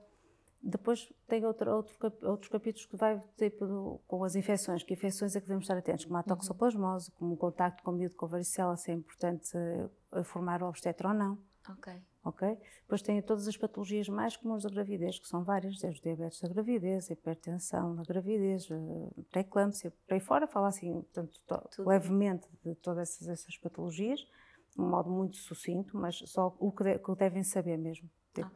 depois 0.63 1.13
tem 1.27 1.45
outro, 1.45 1.71
outro, 1.71 1.95
outros 2.23 2.51
capítulos 2.51 2.87
que 2.87 2.97
vai 2.97 3.21
tipo, 3.37 4.01
com 4.07 4.23
as 4.23 4.33
infecções, 4.33 4.81
que 4.81 4.95
infecções 4.95 5.35
é 5.35 5.39
que 5.39 5.45
devemos 5.45 5.65
estar 5.65 5.77
atentos, 5.77 6.05
como 6.05 6.17
a 6.17 6.21
uhum. 6.21 6.25
toxoplasmose, 6.25 7.11
como 7.11 7.35
o 7.35 7.37
contacto 7.37 7.83
com 7.83 7.91
o 7.91 7.93
miúdo 7.93 8.15
com 8.15 8.25
varicela, 8.25 8.75
se 8.75 8.89
é 8.89 8.95
importante 8.95 9.55
uh, 9.55 10.23
formar 10.23 10.63
o 10.63 10.67
obstetra 10.67 11.09
ou 11.09 11.13
não. 11.13 11.37
Ok. 11.69 11.93
Ok? 12.23 12.57
Depois 12.81 13.01
tem 13.01 13.21
todas 13.21 13.47
as 13.47 13.55
patologias 13.55 14.09
mais 14.09 14.35
comuns 14.35 14.63
da 14.63 14.69
gravidez, 14.69 15.17
que 15.19 15.27
são 15.27 15.43
várias, 15.43 15.79
desde 15.79 15.99
o 16.01 16.03
diabetes 16.03 16.41
da 16.41 16.49
gravidez, 16.49 17.09
a 17.09 17.13
hipertensão 17.13 17.93
na 17.93 18.03
gravidez, 18.03 18.69
uh, 18.69 19.25
pré-eclâmpsia, 19.31 19.91
por 20.05 20.13
aí 20.13 20.19
fora, 20.19 20.45
fala 20.45 20.67
assim, 20.67 21.01
portanto, 21.01 21.41
levemente 21.79 22.47
de 22.63 22.75
todas 22.75 23.09
essas, 23.09 23.27
essas 23.29 23.57
patologias 23.57 24.19
de 24.19 24.81
um 24.81 24.89
modo 24.89 25.09
muito 25.09 25.37
sucinto, 25.37 25.97
mas 25.97 26.17
só 26.25 26.55
o 26.59 26.71
que, 26.71 26.83
de, 26.83 26.99
que 26.99 27.15
devem 27.15 27.43
saber 27.43 27.77
mesmo. 27.77 28.09
Tipo. 28.33 28.47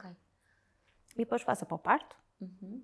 E 1.14 1.18
depois 1.18 1.42
passa 1.42 1.64
para 1.64 1.74
o 1.74 1.78
parto 1.78 2.16
Uhum. 2.40 2.82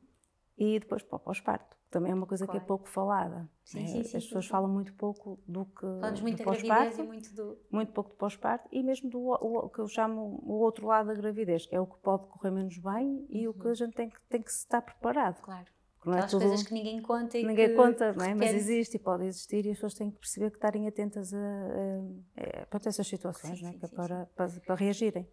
e 0.57 0.79
depois 0.79 1.03
para 1.03 1.17
o 1.17 1.19
pós-parto. 1.19 1.77
Também 1.91 2.13
é 2.13 2.15
uma 2.15 2.27
coisa 2.27 2.45
que 2.47 2.51
é 2.53 2.55
Claro. 2.55 2.67
pouco 2.67 2.89
falada. 2.89 3.51
Sim, 3.65 3.81
né? 3.81 3.87
sim, 3.89 4.03
sim, 4.05 4.17
As 4.17 4.25
pessoas 4.25 4.47
falam 4.47 4.69
muito 4.71 4.95
pouco 4.95 5.41
do 5.47 5.65
que 5.65 5.81
Falamos 5.81 6.21
muito 6.21 6.39
da 6.39 6.45
gravidez 6.45 6.99
e 6.99 7.03
muito 7.03 7.35
do. 7.35 7.59
muito 7.71 7.93
pouco 7.93 8.11
do 8.11 8.17
pós-parto 8.17 8.69
e 8.71 8.83
mesmo 8.83 9.11
do 9.11 9.19
o, 9.21 9.69
que 9.69 9.81
eu 9.81 9.89
chamo 9.89 10.41
o 10.45 10.61
outro 10.61 10.87
lado 10.87 11.09
da 11.09 11.15
gravidez, 11.15 11.67
que 11.67 11.75
é 11.75 11.81
o 11.81 11.87
que 11.87 11.99
pode 11.99 12.27
correr 12.29 12.53
menos 12.53 12.79
bem 12.79 13.27
e 13.29 13.49
o 13.49 13.53
que 13.55 13.67
a 13.67 13.75
gente 13.75 13.95
tem 13.95 14.09
que, 14.09 14.21
tem 14.29 14.41
que 14.41 14.51
estar 14.51 14.81
preparado. 14.81 15.41
Claro. 15.43 15.67
Não 16.05 16.15
é 16.15 16.17
Aquelas 16.17 16.31
tudo, 16.31 16.41
coisas 16.43 16.63
que 16.67 16.73
ninguém 16.73 17.03
conta 17.03 17.37
e 17.39 17.45
ninguém 17.45 17.69
que, 17.71 17.75
conta, 17.75 18.13
de 18.13 18.19
não 18.19 18.25
é? 18.25 18.35
mas 18.35 18.55
existe 18.55 18.95
e 18.97 18.99
pode 18.99 19.25
existir 19.27 19.67
e 19.67 19.71
as 19.71 19.77
pessoas 19.77 19.95
têm 19.95 20.11
que 20.11 20.19
perceber 20.19 20.51
que 20.51 20.57
estarem 20.57 20.87
atentas 20.89 21.35
a, 21.35 21.37
a, 21.39 22.63
a, 22.63 22.67
para 22.67 22.81
essas 22.87 23.07
situações, 23.07 23.59
Sim, 23.59 23.65
não 23.65 23.69
é? 23.69 23.73
sim, 23.73 23.81
é 23.83 23.87
sim, 23.87 23.95
para, 23.97 24.27
para, 24.35 24.49
para 24.65 24.75
reagirem. 24.77 25.29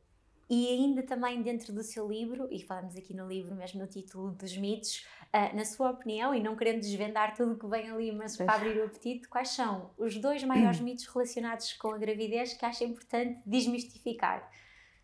E 0.50 0.68
ainda 0.70 1.04
também 1.04 1.42
dentro 1.42 1.74
do 1.74 1.84
seu 1.84 2.08
livro, 2.10 2.48
e 2.50 2.64
falamos 2.64 2.96
aqui 2.96 3.14
no 3.14 3.28
livro 3.28 3.54
mesmo 3.54 3.82
no 3.82 3.88
título 3.88 4.32
dos 4.32 4.56
mitos, 4.58 5.06
ah, 5.34 5.52
na 5.54 5.66
sua 5.66 5.92
opinião, 5.92 6.34
e 6.34 6.42
não 6.42 6.56
querendo 6.56 6.80
desvendar 6.80 7.36
tudo 7.36 7.58
que 7.58 7.68
vem 7.68 7.90
ali, 7.90 8.12
mas 8.14 8.38
para 8.38 8.54
abrir 8.54 8.78
o 8.80 8.86
apetite, 8.86 9.28
quais 9.28 9.50
são 9.50 9.92
os 9.98 10.18
dois 10.18 10.44
maiores 10.46 10.80
mitos 10.80 11.06
relacionados 11.08 11.74
com 11.74 11.90
a 11.90 11.98
gravidez 11.98 12.54
que 12.54 12.66
acha 12.66 12.86
importante 12.86 13.42
desmistificar? 13.46 14.50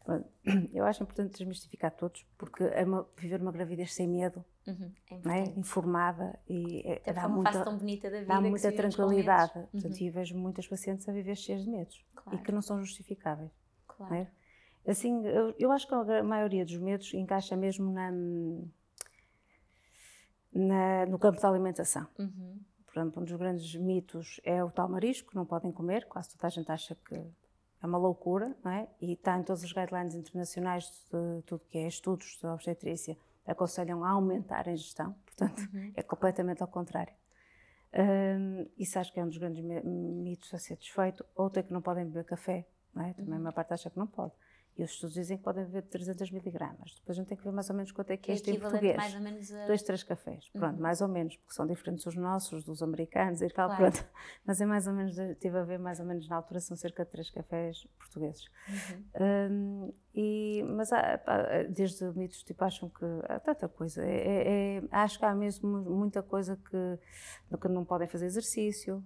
Eu 0.73 0.85
acho 0.85 1.03
importante 1.03 1.37
desmistificar 1.37 1.91
todos, 1.91 2.25
porque 2.37 2.63
é 2.63 2.83
uma- 2.83 3.07
viver 3.17 3.41
uma 3.41 3.51
gravidez 3.51 3.93
sem 3.93 4.07
medo, 4.07 4.43
Uhum, 4.65 4.91
é 5.25 5.39
é? 5.39 5.43
informada 5.59 6.39
e 6.47 6.83
é, 6.85 7.11
dá 7.13 7.23
é 7.23 7.25
uma 7.25 7.35
muita, 7.35 7.51
fase 7.51 7.63
tão 7.65 7.77
bonita 7.77 8.09
da 8.09 8.19
vida. 8.19 8.33
dá 8.33 8.41
muita 8.41 8.71
tranquilidade. 8.71 9.51
Portanto, 9.53 9.85
Uhum, 9.99 10.07
e 10.07 10.09
vejo 10.09 10.37
muitas 10.37 10.67
pacientes 10.67 11.07
a 11.09 11.11
viver 11.11 11.35
cheias 11.35 11.63
de 11.63 11.69
medos 11.69 12.01
claro, 12.15 12.39
e 12.39 12.41
que 12.43 12.51
não 12.51 12.61
são 12.61 12.79
justificáveis. 12.79 13.51
claro. 13.87 14.27
Assim, 14.87 15.25
eu, 15.25 15.55
eu 15.57 15.71
acho 15.71 15.87
que 15.87 15.93
a 15.95 16.23
maioria 16.23 16.65
dos 16.65 16.77
medos 16.77 17.13
encaixa 17.13 17.55
mesmo 17.55 17.91
na, 17.91 18.11
na- 20.53 21.05
no 21.05 21.17
campo 21.17 21.39
da 21.41 21.49
alimentação. 21.49 22.07
Uhum, 22.19 22.59
Por 22.85 22.99
exemplo, 22.99 23.21
um 23.21 23.25
dos 23.25 23.35
grandes 23.35 23.75
mitos 23.75 24.39
é 24.43 24.63
o 24.63 24.69
tal 24.69 24.87
marisco, 24.89 25.29
que 25.31 25.35
não 25.35 25.45
podem 25.45 25.71
comer, 25.71 26.05
quase 26.07 26.29
toda 26.29 26.47
a 26.47 26.49
gente 26.49 26.71
acha 26.71 26.95
que 26.95 27.15
é 27.15 27.85
uma 27.85 27.97
loucura, 27.97 28.55
não 28.63 28.71
é? 28.71 28.87
E 29.01 29.13
está 29.13 29.37
em 29.37 29.43
todos 29.43 29.63
os 29.63 29.73
guidelines 29.73 30.15
internacionais 30.15 30.83
de 31.11 31.41
tudo 31.43 31.61
que 31.69 31.77
é 31.77 31.87
estudos 31.87 32.37
de 32.39 32.47
obstetrícia, 32.47 33.17
aconselham 33.45 34.03
a 34.05 34.11
aumentar 34.11 34.67
a 34.67 34.71
ingestão, 34.71 35.15
portanto, 35.25 35.67
uhum. 35.73 35.91
é 35.95 36.03
completamente 36.03 36.61
ao 36.61 36.67
contrário. 36.67 37.13
Hum, 37.95 38.67
isso 38.77 38.97
acho 38.97 39.13
que 39.13 39.19
é 39.19 39.23
um 39.23 39.27
dos 39.27 39.37
grandes 39.37 39.63
mi- 39.63 39.81
mitos 39.83 40.53
a 40.53 40.57
ser 40.57 40.77
desfeito. 40.77 41.23
Outro 41.35 41.59
é 41.59 41.63
que 41.63 41.71
não 41.73 41.81
podem 41.81 42.05
beber 42.05 42.23
café, 42.25 42.65
é? 42.97 43.13
Também 43.13 43.35
a 43.35 43.39
maior 43.39 43.53
parte 43.53 43.73
acha 43.73 43.89
que 43.89 43.97
não 43.97 44.07
pode. 44.07 44.33
E 44.75 44.83
os 44.83 44.89
estudos 44.91 45.13
dizem 45.13 45.37
que 45.37 45.43
podem 45.43 45.63
beber 45.65 45.83
300 45.83 46.31
miligramas. 46.31 46.95
Depois 46.99 47.15
a 47.15 47.21
gente 47.21 47.27
tem 47.27 47.37
que 47.37 47.43
ver 47.43 47.51
mais 47.51 47.69
ou 47.69 47.75
menos 47.75 47.91
quanto 47.91 48.09
é 48.09 48.17
que 48.17 48.31
é 48.31 48.33
é 48.33 48.35
este 48.37 48.49
em 48.49 48.53
equivalente 48.55 48.79
português. 48.81 48.97
mais 48.97 49.13
ou 49.15 49.21
menos 49.21 49.53
a. 49.53 49.67
Dois, 49.67 49.83
três 49.83 50.03
cafés, 50.03 50.49
pronto, 50.49 50.75
Uhum. 50.77 50.81
mais 50.81 50.99
ou 51.01 51.07
menos, 51.07 51.37
porque 51.37 51.53
são 51.53 51.67
diferentes 51.67 52.03
os 52.07 52.15
nossos, 52.15 52.63
dos 52.63 52.81
americanos 52.81 53.41
e 53.43 53.49
tal, 53.49 53.67
Claro. 53.69 53.91
pronto. 53.91 54.09
Mas 54.45 54.59
é 54.59 54.65
mais 54.65 54.87
ou 54.87 54.93
menos, 54.93 55.15
estive 55.17 55.57
a 55.59 55.63
ver 55.63 55.77
mais 55.77 55.99
ou 55.99 56.05
menos 56.07 56.27
na 56.27 56.37
altura, 56.37 56.59
são 56.59 56.75
cerca 56.75 57.05
de 57.05 57.11
três 57.11 57.29
cafés 57.29 57.87
portugueses. 57.99 58.45
Uhum, 58.67 59.03
Hum, 59.21 59.93
e, 60.15 60.63
mas 60.67 60.91
há, 60.91 61.19
há- 61.25 61.63
desde 61.69 62.05
mitos 62.17 62.43
tipo 62.43 62.63
acham 62.63 62.89
que 62.89 63.05
há 63.29 63.39
tanta 63.39 63.67
coisa, 63.69 64.03
é- 64.03 64.07
é- 64.27 64.77
é- 64.77 64.83
acho 64.91 65.17
que 65.19 65.25
há 65.25 65.33
mesmo 65.35 65.67
muita 65.83 66.21
coisa 66.23 66.55
que, 66.57 67.57
que 67.57 67.67
não 67.67 67.85
podem 67.85 68.07
fazer 68.07 68.25
exercício, 68.25 69.03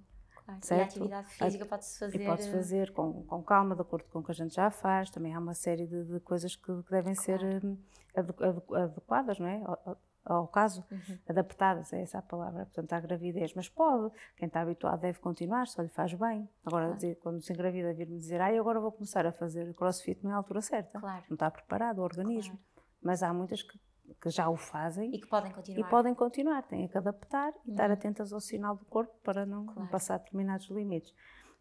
claro. 0.48 0.60
E 0.60 0.64
a 0.64 0.68
certo? 0.68 0.90
atividade 0.90 1.28
física 1.30 1.66
pode-se 1.66 2.00
fazer. 2.00 2.22
e 2.22 2.26
pode-se 2.26 2.52
fazer 2.52 2.92
com, 2.94 3.24
com 3.24 3.44
calma, 3.44 3.76
de 3.76 3.82
acordo 3.82 4.06
com 4.10 4.20
o 4.20 4.24
que 4.24 4.32
a 4.32 4.36
gente 4.36 4.56
já 4.56 4.70
faz. 4.72 5.10
Também 5.10 5.34
há 5.36 5.40
uma 5.40 5.54
série 5.54 5.86
de, 5.86 6.04
de 6.06 6.20
coisas 6.22 6.56
que, 6.56 6.84
que 6.84 6.92
devem 6.92 7.14
ser 7.16 7.40
Claro. 7.40 7.68
hum, 7.68 7.78
ade- 8.16 8.44
ade- 8.44 8.76
adequadas, 8.84 9.40
não 9.40 9.48
é? 9.48 9.62
Ao, 9.64 9.98
ao- 10.26 10.48
caso, 10.50 10.84
Uhum. 10.92 11.18
adaptadas, 11.30 11.94
é 11.94 12.02
essa 12.02 12.18
a 12.18 12.22
palavra, 12.22 12.66
portanto, 12.66 12.92
à 12.94 13.00
gravidez. 13.00 13.54
Mas 13.56 13.70
pode, 13.70 14.14
quem 14.36 14.48
está 14.48 14.60
habituado 14.62 15.00
deve 15.00 15.20
continuar, 15.20 15.68
só 15.68 15.82
lhe 15.82 15.88
faz 15.88 16.14
bem. 16.14 16.50
Agora, 16.66 16.86
Claro. 16.88 16.96
dizer- 16.96 17.16
quando 17.22 17.40
se 17.42 17.54
engravida, 17.54 17.94
vir-me 17.94 18.18
dizer, 18.18 18.42
ai, 18.42 18.58
agora 18.58 18.80
vou 18.80 18.92
começar 18.92 19.26
a 19.26 19.32
fazer 19.32 19.74
crossfit, 19.74 20.22
não 20.24 20.32
é 20.32 20.34
a 20.34 20.38
altura 20.38 20.60
certa. 20.62 21.00
Claro. 21.00 21.24
Não 21.30 21.36
está 21.36 21.50
preparado 21.50 22.00
o 22.00 22.02
organismo. 22.04 22.60
Mas 23.02 23.24
há 23.24 23.32
muitas 23.34 23.62
que, 23.64 23.80
que 24.22 24.30
já 24.30 24.50
o 24.50 24.56
fazem 24.56 25.14
E 25.14 25.20
que 25.20 25.28
podem 25.28 25.52
e 25.52 25.54
continuar. 25.54 25.90
podem 25.90 26.16
continuar, 26.16 26.64
têm 26.64 26.88
que 26.88 26.98
adaptar 26.98 27.54
e 27.66 27.72
estar 27.72 27.88
Uhum. 27.88 27.94
atentas 27.94 28.32
ao 28.34 28.40
sinal 28.40 28.76
do 28.76 28.86
corpo 28.86 29.14
para 29.24 29.46
não 29.46 29.66
Claro. 29.66 29.90
passar 29.90 30.18
determinados 30.20 30.70
limites. 30.70 31.14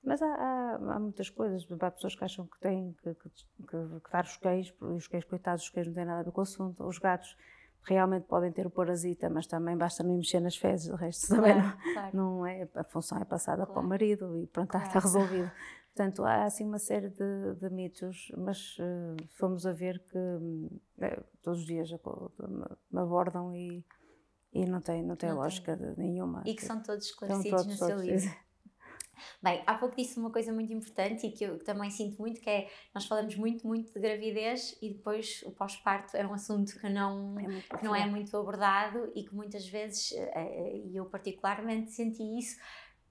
Mas 0.04 0.22
há, 0.22 0.26
há- 0.26 0.94
há 0.94 0.98
muitas 1.00 1.28
coisas, 1.30 1.66
há 1.80 1.90
pessoas 1.90 2.14
que 2.14 2.24
acham 2.24 2.46
que 2.46 2.58
têm 2.60 2.92
que, 3.02 3.14
que, 3.14 3.28
que- 3.30 4.00
que 4.00 4.10
dar 4.12 4.24
os 4.24 4.36
queijos, 4.36 4.74
e 4.80 4.84
os 4.84 5.08
queijos, 5.08 5.28
coitados, 5.28 5.64
os 5.64 5.70
queijos 5.70 5.88
não 5.88 5.94
têm 5.96 6.04
nada 6.04 6.20
a 6.20 6.22
ver 6.22 6.30
com 6.30 6.40
o 6.40 6.42
assunto. 6.42 6.84
Os 6.86 6.98
gatos 6.98 7.36
realmente 7.82 8.24
podem 8.26 8.52
ter 8.52 8.66
o 8.66 8.70
parasita, 8.70 9.28
mas 9.30 9.46
também 9.46 9.76
basta 9.76 10.02
não 10.04 10.16
mexer 10.16 10.40
nas 10.40 10.56
fezes, 10.56 10.88
o 10.90 10.96
resto 10.96 11.28
também 11.54 11.54
não, 11.56 11.62
Claro, 11.72 11.92
claro. 11.92 12.16
não 12.16 12.46
é, 12.46 12.68
a 12.76 12.84
função 12.84 13.18
é 13.18 13.24
passada 13.24 13.64
para 13.64 13.72
Claro. 13.74 13.86
o 13.86 13.90
marido 13.90 14.38
e 14.38 14.46
pronto, 14.46 14.68
está- 14.76 14.80
Claro. 14.90 15.00
resolvido. 15.00 15.50
Portanto, 15.96 16.24
há 16.26 16.44
assim 16.44 16.66
uma 16.66 16.78
série 16.78 17.08
de, 17.08 17.54
de 17.58 17.70
mitos, 17.70 18.30
mas 18.36 18.76
eh, 18.78 19.16
fomos 19.38 19.64
a 19.64 19.72
ver 19.72 19.98
que 20.00 20.18
hum, 20.18 20.68
eh, 21.00 21.22
todos 21.42 21.60
os 21.60 21.66
dias 21.66 21.90
me, 21.90 23.00
abordam 23.00 23.54
e, 23.54 23.82
e 24.52 24.66
não 24.66 24.82
tem, 24.82 25.02
não 25.02 25.16
tem 25.16 25.30
Não 25.30 25.36
tem. 25.36 25.42
lógica 25.44 25.74
de- 25.74 25.98
nenhuma. 25.98 26.42
E 26.44 26.54
que 26.54 26.62
são 26.66 26.82
todos 26.82 27.06
esclarecidos 27.06 27.50
todos- 27.50 27.66
no 27.66 27.72
seu 27.78 27.88
todos- 27.96 28.04
livro. 28.04 28.36
Bem, 29.42 29.62
há 29.66 29.78
pouco 29.78 29.96
disse 29.96 30.20
uma 30.20 30.30
coisa 30.30 30.52
muito 30.52 30.70
importante 30.70 31.26
e 31.26 31.32
que 31.32 31.42
eu 31.44 31.58
também 31.64 31.90
sinto 31.90 32.18
muito, 32.20 32.38
que 32.42 32.50
é, 32.50 32.68
nós 32.94 33.06
falamos 33.06 33.34
muito, 33.34 33.66
muito 33.66 33.90
de 33.90 33.98
gravidez 33.98 34.76
e 34.82 34.92
depois 34.92 35.42
o 35.46 35.52
pós-parto 35.52 36.14
é 36.14 36.26
um 36.26 36.34
assunto 36.34 36.78
que 36.78 36.90
não, 36.90 37.40
É 37.40 37.42
muito 37.48 37.78
que 37.78 37.82
não 37.86 37.94
é 37.96 38.04
muito 38.04 38.36
abordado 38.36 39.10
e 39.14 39.24
que 39.24 39.34
muitas 39.34 39.66
vezes, 39.66 40.12
eh, 40.12 40.76
e 40.84 40.94
eu 40.94 41.06
particularmente 41.06 41.90
senti 41.92 42.22
isso, 42.38 42.58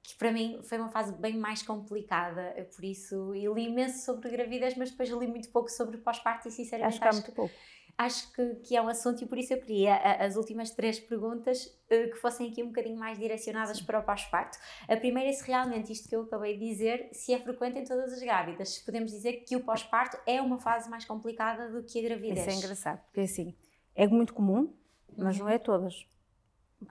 que 0.08 0.18
para 0.18 0.32
mim 0.32 0.60
foi 0.64 0.78
uma 0.78 0.90
fase 0.90 1.14
bem 1.14 1.38
mais 1.38 1.62
complicada, 1.64 2.42
eh, 2.56 2.64
por 2.64 2.84
isso 2.84 3.34
eu 3.36 3.54
li 3.54 3.66
imenso 3.68 4.06
sobre 4.06 4.30
gravidez, 4.30 4.76
mas 4.78 4.92
depois 4.92 5.10
li 5.10 5.28
muito 5.28 5.50
pouco 5.50 5.70
sobre 5.70 5.98
pós-parto 5.98 6.48
e 6.48 6.52
sinceramente 6.52 6.94
Acho 6.94 7.02
que 7.02 7.08
há 7.08 7.12
muito 7.14 7.32
pouco. 7.34 7.54
acho 7.98 8.32
que, 8.34 8.56
que 8.56 8.76
é 8.76 8.82
um 8.82 8.88
assunto 8.90 9.24
e 9.24 9.26
por 9.26 9.38
isso 9.38 9.54
eu 9.54 9.60
queria 9.60 9.96
a- 9.96 10.26
as 10.26 10.36
últimas 10.36 10.72
três 10.72 11.00
perguntas 11.00 11.74
eh, 11.90 12.08
que 12.08 12.16
fossem 12.18 12.50
aqui 12.52 12.62
um 12.62 12.68
bocadinho 12.68 12.98
mais 12.98 13.18
direcionadas 13.18 13.82
para 13.82 14.00
o 14.00 14.04
pós-parto. 14.04 14.58
A 14.88 14.98
primeira 14.98 15.30
é 15.30 15.34
se 15.34 15.46
realmente 15.48 15.92
isto 15.92 16.08
que 16.10 16.16
eu 16.16 16.22
acabei 16.24 16.58
de 16.58 16.66
dizer, 16.68 17.10
se 17.14 17.34
é 17.34 17.40
frequente 17.40 17.80
em 17.80 17.84
todas 17.86 18.12
as 18.14 18.20
grávidas. 18.22 18.70
Se 18.76 18.86
podemos 18.86 19.12
dizer 19.12 19.44
que 19.46 19.56
o 19.56 19.64
pós-parto 19.64 20.18
é 20.28 20.42
uma 20.42 20.60
fase 20.60 20.90
mais 20.90 21.06
complicada 21.06 21.70
do 21.72 21.84
que 21.84 22.00
a 22.00 22.04
gravidez. 22.04 22.40
Isso 22.40 22.50
é 22.50 22.54
engraçado, 22.54 23.02
porque 23.06 23.22
assim, 23.22 23.56
é 23.96 24.06
muito 24.08 24.34
comum, 24.34 24.74
mas 25.18 25.38
Uhum. 25.38 25.46
não 25.46 25.50
é 25.50 25.58
todas. 25.58 26.06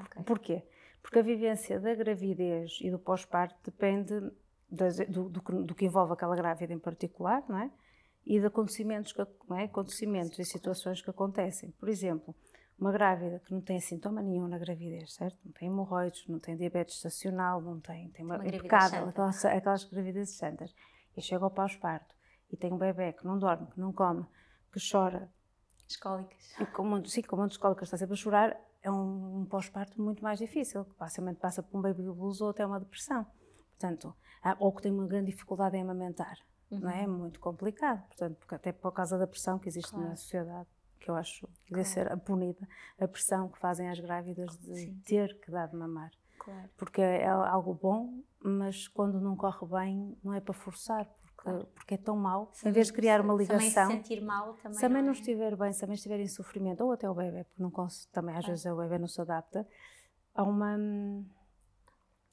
Ok. 0.00 0.22
Porquê? 0.24 0.62
Porque 1.04 1.18
a 1.18 1.22
vivência 1.22 1.78
da 1.78 1.94
gravidez 1.94 2.78
e 2.80 2.90
do 2.90 2.98
pós-parto 2.98 3.54
depende 3.62 4.14
das- 4.70 4.96
do, 5.06 5.28
do 5.28 5.42
que- 5.42 5.52
do 5.62 5.74
que 5.74 5.84
envolve 5.84 6.14
aquela 6.14 6.34
grávida 6.34 6.72
em 6.72 6.78
particular, 6.78 7.44
não 7.46 7.58
é? 7.58 7.70
E 8.26 8.40
de 8.40 8.46
acontecimentos, 8.46 9.12
que, 9.12 9.20
é? 9.20 9.64
acontecimentos 9.64 10.38
e 10.38 10.44
situações 10.46 11.02
que 11.02 11.10
acontecem. 11.10 11.70
Por 11.72 11.90
exemplo, 11.90 12.34
uma 12.78 12.90
grávida 12.90 13.38
que 13.44 13.52
não 13.52 13.60
tem 13.60 13.78
sintoma 13.80 14.22
nenhum 14.22 14.48
na 14.48 14.56
gravidez, 14.58 15.12
certo? 15.12 15.38
Não 15.44 15.52
tem 15.52 15.68
hemorroides, 15.68 16.26
não 16.26 16.38
tem 16.38 16.56
diabetes 16.56 16.96
estacional, 16.96 17.60
não 17.60 17.78
tem, 17.78 18.08
tem 18.10 18.24
uma, 18.24 18.36
Uma 18.36 18.46
impecável, 18.48 19.06
aquelas, 19.10 19.44
aquelas 19.44 19.84
gravidezes 19.84 20.36
santas. 20.38 20.74
E 21.14 21.20
chega 21.20 21.44
ao 21.44 21.50
pós-parto 21.50 22.14
e 22.50 22.56
tem 22.56 22.72
um 22.72 22.78
bebê 22.78 23.12
que 23.12 23.26
não 23.26 23.38
dorme, 23.38 23.66
que 23.70 23.78
não 23.78 23.92
come, 23.92 24.24
que 24.72 24.80
chora, 24.90 25.30
Escólicas. 25.86 26.58
e 26.58 26.64
com 26.66 26.82
um 26.88 27.04
sim, 27.04 27.20
com 27.22 27.36
um 27.36 27.40
monte 27.40 27.52
de 27.52 27.58
cólicas 27.58 27.88
está 27.88 27.98
sempre 27.98 28.14
a 28.14 28.16
chorar, 28.16 28.58
é 28.84 28.90
um, 28.90 29.40
um 29.40 29.46
pós-parto 29.46 30.00
muito 30.00 30.22
mais 30.22 30.38
difícil, 30.38 30.84
que 30.84 30.94
facilmente 30.94 31.40
passa 31.40 31.62
por 31.62 31.78
um 31.78 31.80
baby 31.80 32.02
blues 32.02 32.40
ou 32.40 32.50
até 32.50 32.64
uma 32.64 32.78
depressão. 32.78 33.26
Portanto, 33.70 34.14
ou 34.58 34.72
que 34.72 34.82
tem 34.82 34.92
uma 34.92 35.06
grande 35.06 35.30
dificuldade 35.32 35.76
em 35.76 35.82
amamentar, 35.82 36.36
não 36.70 36.90
é? 36.90 37.02
É 37.04 37.06
muito 37.06 37.40
complicado, 37.40 38.06
portanto, 38.06 38.36
porque 38.36 38.54
até 38.54 38.72
por 38.72 38.92
causa 38.92 39.18
da 39.18 39.26
pressão 39.26 39.58
que 39.58 39.68
existe 39.68 39.90
Claro. 39.90 40.08
na 40.08 40.16
sociedade, 40.16 40.68
que 41.00 41.10
eu 41.10 41.14
acho 41.16 41.46
que 41.66 41.72
deve 41.72 41.84
ser 41.84 42.16
punida, 42.20 42.68
a 42.98 43.08
pressão 43.08 43.48
que 43.48 43.58
fazem 43.58 43.88
as 43.88 43.98
grávidas 43.98 44.56
de 44.58 44.74
Sim. 44.76 45.00
ter 45.04 45.40
que 45.40 45.50
dar 45.50 45.66
de 45.68 45.76
mamar. 45.76 46.10
Claro. 46.38 46.68
Porque 46.76 47.00
é 47.00 47.26
algo 47.26 47.72
bom, 47.74 48.22
mas 48.42 48.86
quando 48.88 49.18
não 49.18 49.34
corre 49.34 49.66
bem, 49.66 50.16
não 50.22 50.34
é 50.34 50.40
para 50.40 50.52
forçar, 50.54 51.08
Claro. 51.44 51.66
porque 51.74 51.94
é 51.94 51.96
tão 51.98 52.16
mau. 52.16 52.50
Se 52.52 52.68
em 52.68 52.72
vez 52.72 52.88
de 52.88 52.92
criar 52.94 53.20
uma 53.20 53.34
Também 53.36 53.46
ligação. 53.58 53.90
se 53.90 53.96
sentir 53.96 54.20
mal 54.22 54.54
também. 54.54 54.72
Se 54.74 54.80
também 54.80 55.02
não 55.02 55.10
é? 55.10 55.12
estiver 55.12 55.56
bem, 55.56 55.72
se 55.72 55.80
também 55.80 55.94
estiver 55.94 56.18
em 56.18 56.26
sofrimento, 56.26 56.82
ou 56.82 56.90
até 56.92 57.08
o 57.08 57.14
bebê, 57.14 57.44
porque 57.44 57.62
não 57.62 57.70
cons- 57.70 58.06
também 58.06 58.34
às 58.34 58.40
Claro. 58.44 58.52
vezes 58.58 58.66
o 58.72 58.76
bebê 58.76 58.98
não 58.98 59.06
se 59.08 59.20
adapta, 59.20 59.66
há 60.34 60.42
uma. 60.42 60.76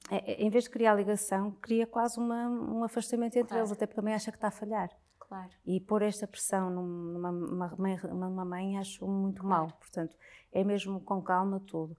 é- 0.10 0.32
é- 0.34 0.42
em 0.44 0.50
vez 0.50 0.64
de 0.66 0.70
criar 0.70 0.96
ligação, 0.96 1.52
cria 1.62 1.86
quase 1.86 2.20
uma, 2.20 2.48
um 2.50 2.84
afastamento 2.84 3.36
entre 3.36 3.50
Claro. 3.50 3.62
eles, 3.62 3.72
até 3.72 3.86
porque 3.86 3.96
também 4.02 4.14
acha 4.14 4.32
que 4.32 4.38
está 4.38 4.48
a 4.48 4.52
falhar. 4.52 4.90
Claro. 5.20 5.50
E 5.66 5.80
pôr 5.80 6.02
esta 6.02 6.28
pressão 6.28 6.70
num- 6.70 7.14
numa, 7.14 7.32
numa 7.32 7.76
mãe, 7.78 7.98
numa 8.10 8.44
mãe 8.46 8.78
acho 8.78 9.08
muito 9.08 9.42
Claro. 9.42 9.68
mal. 9.68 9.78
Portanto, 9.80 10.18
é 10.52 10.64
mesmo 10.64 11.00
com 11.02 11.22
calma 11.22 11.60
tudo. 11.62 11.96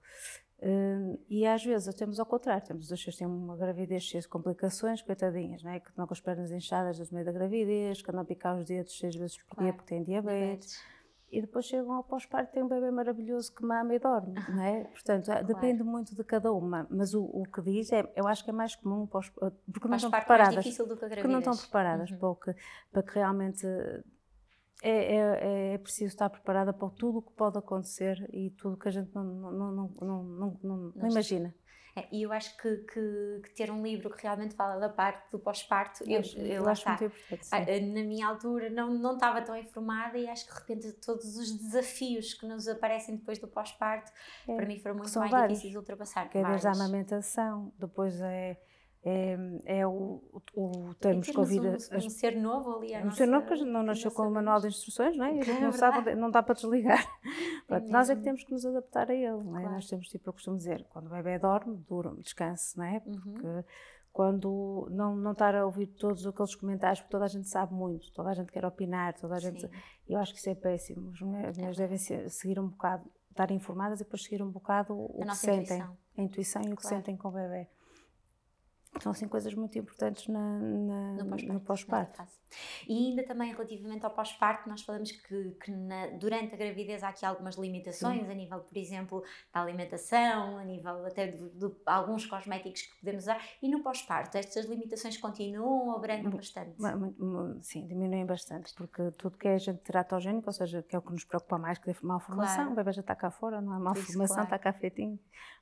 Uh, 0.63 1.19
e 1.29 1.45
às 1.45 1.61
vezes 1.61 1.93
temos 1.93 2.21
ao 2.21 2.25
contrário, 2.25 2.65
temos 2.65 2.89
as 2.89 2.97
pessoas 2.97 3.17
têm 3.17 3.27
uma 3.27 3.57
gravidez 3.57 4.03
cheia 4.03 4.21
de 4.21 4.29
complicações, 4.29 5.01
coitadinhas, 5.01 5.61
não 5.61 5.71
é? 5.71 5.81
que 5.81 5.89
estão 5.89 6.07
com 6.07 6.13
as 6.13 6.21
pernas 6.21 6.51
inchadas 6.51 6.97
no 6.99 7.15
meio 7.15 7.25
da 7.25 7.33
gravidez, 7.33 8.01
que 8.01 8.09
andam 8.09 8.21
a 8.21 8.25
picar 8.25 8.57
os 8.57 8.65
dedos 8.65 8.97
seis 8.97 9.13
vezes 9.13 9.35
por 9.37 9.55
claro. 9.55 9.63
dia 9.63 9.73
porque 9.73 9.89
têm 9.93 10.03
diabetes. 10.03 10.39
diabetes. 10.39 10.93
E 11.33 11.41
depois 11.41 11.65
chegam 11.65 11.91
ao 11.93 12.03
pós-parto 12.03 12.51
e 12.51 12.53
têm 12.53 12.63
um 12.63 12.67
bebê 12.69 12.91
maravilhoso 12.91 13.53
que 13.53 13.65
mama 13.65 13.93
e 13.93 13.99
dorme, 13.99 14.35
não 14.47 14.63
é? 14.63 14.83
Portanto, 14.93 15.25
claro. 15.25 15.47
depende 15.47 15.83
muito 15.83 16.15
de 16.15 16.23
cada 16.23 16.53
uma. 16.53 16.87
Mas 16.89 17.13
o, 17.13 17.23
o 17.23 17.43
que 17.43 17.61
diz 17.61 17.91
é, 17.91 18.09
eu 18.15 18.25
acho 18.25 18.43
que 18.43 18.51
é 18.51 18.53
mais 18.53 18.75
comum 18.75 19.05
pós, 19.05 19.29
porque 19.29 19.87
não 19.87 19.95
estão 19.97 20.11
preparadas. 20.11 20.63
Que 20.63 20.81
a 20.81 20.85
porque 20.85 21.27
não 21.27 21.39
estão 21.39 21.57
preparadas 21.57 22.11
uhum. 22.11 22.17
para, 22.19 22.53
que, 22.53 22.61
para 22.91 23.03
que 23.03 23.15
realmente 23.15 23.67
é, 24.83 25.15
é, 25.15 25.73
é, 25.73 25.77
preciso 25.77 26.09
estar 26.09 26.29
preparada 26.29 26.73
para 26.73 26.89
tudo 26.89 27.19
o 27.19 27.21
que 27.21 27.31
pode 27.31 27.57
acontecer 27.57 28.29
e 28.33 28.49
tudo 28.49 28.75
que 28.75 28.89
a 28.89 28.91
gente 28.91 29.09
não, 29.15 29.23
não, 29.23 29.71
não, 30.01 30.59
não, 30.61 31.09
imagina. 31.09 31.55
É, 31.95 32.05
e 32.11 32.23
eu 32.23 32.33
acho 32.33 32.57
que, 32.57 32.75
que, 32.77 33.41
que, 33.43 33.55
ter 33.55 33.71
um 33.71 33.81
livro 33.81 34.09
que 34.09 34.23
realmente 34.23 34.55
fala 34.55 34.79
da 34.79 34.89
parte 34.89 35.31
do 35.31 35.39
pós-parto, 35.39 36.03
eu, 36.03 36.21
eu, 36.35 36.45
eu 36.45 36.67
acho 36.67 36.89
muito 36.89 37.05
importante. 37.05 37.45
Sim. 37.45 37.55
Ah, 37.55 37.59
na 37.59 38.03
minha 38.03 38.27
altura 38.27 38.69
não, 38.69 38.93
não 38.93 39.13
estava 39.13 39.41
tão 39.41 39.55
informada 39.55 40.17
e 40.17 40.27
acho 40.27 40.45
que 40.45 40.51
de 40.51 40.59
repente 40.59 40.91
todos 40.99 41.37
os 41.37 41.55
desafios 41.55 42.33
que 42.33 42.45
nos 42.45 42.67
aparecem 42.67 43.15
depois 43.15 43.39
do 43.39 43.47
pós-parto, 43.47 44.11
é, 44.47 44.55
para 44.55 44.65
mim 44.65 44.79
foram 44.79 44.95
muito 44.97 45.17
mais 45.17 45.31
vários. 45.31 45.49
difíceis 45.49 45.71
de 45.71 45.77
ultrapassar. 45.77 46.29
Que 46.29 46.39
é 46.39 46.43
desde 46.43 46.67
a 46.67 46.71
amamentação, 46.71 47.71
depois 47.77 48.19
é 48.19 48.59
é, 49.05 49.37
é 49.65 49.85
o, 49.85 50.21
o 50.55 50.93
termos 50.95 51.27
que 51.27 51.37
ouvir. 51.37 51.59
Um, 51.59 51.73
um 51.73 52.09
ser 52.09 52.37
novo 52.37 52.77
ali. 52.77 52.95
Um 53.05 53.11
ser 53.11 53.27
novo 53.27 53.45
que 53.45 53.65
não 53.65 53.83
nasceu 53.83 54.09
com 54.11 54.23
o 54.23 54.31
manual 54.31 54.61
de 54.61 54.67
instruções, 54.67 55.17
não 55.17 55.25
é? 55.25 55.35
E 55.35 55.59
não 55.59 55.73
sabe, 55.73 56.15
não 56.15 56.31
dá 56.31 56.41
para 56.41 56.55
desligar. 56.55 57.03
É 57.69 57.79
nós 57.89 58.09
é 58.09 58.15
que 58.15 58.21
temos 58.21 58.43
que 58.43 58.51
nos 58.51 58.65
adaptar 58.65 59.09
a 59.09 59.15
ele, 59.15 59.43
não 59.43 59.57
é? 59.57 59.61
Claro. 59.61 59.75
Nós 59.75 59.87
temos, 59.87 60.07
tipo, 60.07 60.29
eu 60.29 60.33
costumo 60.33 60.57
dizer, 60.57 60.85
quando 60.89 61.07
o 61.07 61.09
bebê 61.09 61.39
dorme, 61.39 61.77
durma, 61.87 62.15
descanse, 62.21 62.77
não 62.77 62.85
é? 62.85 63.01
Uhum. 63.05 63.13
Porque 63.13 63.47
uhum. 63.47 63.63
quando 64.11 64.87
não, 64.91 65.15
não 65.15 65.31
estar 65.31 65.55
a 65.55 65.65
ouvir 65.65 65.87
todos 65.87 66.27
aqueles 66.27 66.53
comentários, 66.53 66.99
porque 66.99 67.11
toda 67.11 67.25
a 67.25 67.29
gente 67.29 67.47
sabe 67.47 67.73
muito, 67.73 68.11
toda 68.13 68.29
a 68.29 68.33
gente 68.33 68.51
quer 68.51 68.63
opinar, 68.65 69.13
toda 69.15 69.35
a 69.35 69.39
gente. 69.39 69.61
Sim. 69.61 69.69
Eu 70.07 70.19
acho 70.19 70.33
que 70.33 70.39
isso 70.39 70.49
é 70.49 70.55
péssimo. 70.55 71.09
As 71.11 71.21
mulheres 71.21 71.57
é. 71.57 71.71
devem 71.71 71.97
seguir 71.97 72.59
um 72.59 72.67
bocado, 72.67 73.09
estar 73.31 73.49
informadas 73.49 74.01
e 74.01 74.03
depois 74.03 74.23
seguir 74.23 74.43
um 74.43 74.51
bocado 74.51 74.93
o 74.93 75.23
a 75.23 75.27
que 75.27 75.37
sentem. 75.37 75.77
Intuição. 75.77 75.97
A 76.17 76.21
intuição 76.21 76.61
e 76.61 76.73
o 76.73 76.75
que 76.75 76.85
sentem 76.85 77.17
com 77.17 77.29
o 77.29 77.31
bebê. 77.31 77.67
São 79.03 79.11
assim 79.11 79.27
coisas 79.27 79.53
muito 79.53 79.77
importantes 79.77 80.29
na, 80.29 80.59
na 80.59 81.11
no 81.13 81.59
pós-parto. 81.59 82.17
Pós 82.17 82.43
e 82.87 83.09
ainda 83.09 83.23
também 83.23 83.51
relativamente 83.51 84.05
ao 84.05 84.11
pós-parto, 84.11 84.69
nós 84.69 84.81
falamos 84.81 85.11
que, 85.11 85.51
que 85.61 85.71
na, 85.71 86.07
durante 86.07 86.53
a 86.53 86.57
gravidez 86.57 87.03
há 87.03 87.09
aqui 87.09 87.25
algumas 87.25 87.55
limitações 87.55 88.25
Sim. 88.25 88.31
a 88.31 88.33
nível, 88.33 88.59
por 88.59 88.77
exemplo, 88.77 89.23
da 89.53 89.61
alimentação, 89.61 90.57
a 90.57 90.63
nível 90.63 91.05
até 91.05 91.27
de, 91.27 91.49
de, 91.49 91.71
alguns 91.85 92.25
cosméticos 92.25 92.83
que 92.83 92.99
podemos 92.99 93.23
usar. 93.23 93.43
E 93.61 93.69
no 93.69 93.83
pós-parto, 93.83 94.37
estas 94.37 94.67
limitações 94.67 95.17
continuam 95.17 95.89
ou 95.89 95.95
abrandam 95.97 96.31
bastante? 96.31 96.75
Sim, 97.61 97.85
diminuem 97.85 98.25
bastante, 98.25 98.73
porque 98.73 99.11
tudo 99.11 99.37
que 99.37 99.49
é 99.49 99.55
agente 99.55 99.81
teratogénico, 99.81 100.47
ou 100.47 100.53
seja, 100.53 100.81
que 100.81 100.95
é 100.95 100.99
o 100.99 101.01
que 101.01 101.11
nos 101.11 101.25
preocupa 101.25 101.57
mais, 101.57 101.77
que 101.77 101.89
é 101.89 101.95
malformação, 102.01 102.55
claro. 102.55 102.71
o 102.71 102.75
bebê 102.75 102.93
já 102.93 103.01
está 103.01 103.15
cá 103.15 103.29
fora, 103.29 103.59
não 103.59 103.75
é 103.75 103.79
malformação, 103.79 104.35
claro. 104.35 104.43
está 104.43 104.59
cá 104.59 104.71
feitinho. 104.71 105.19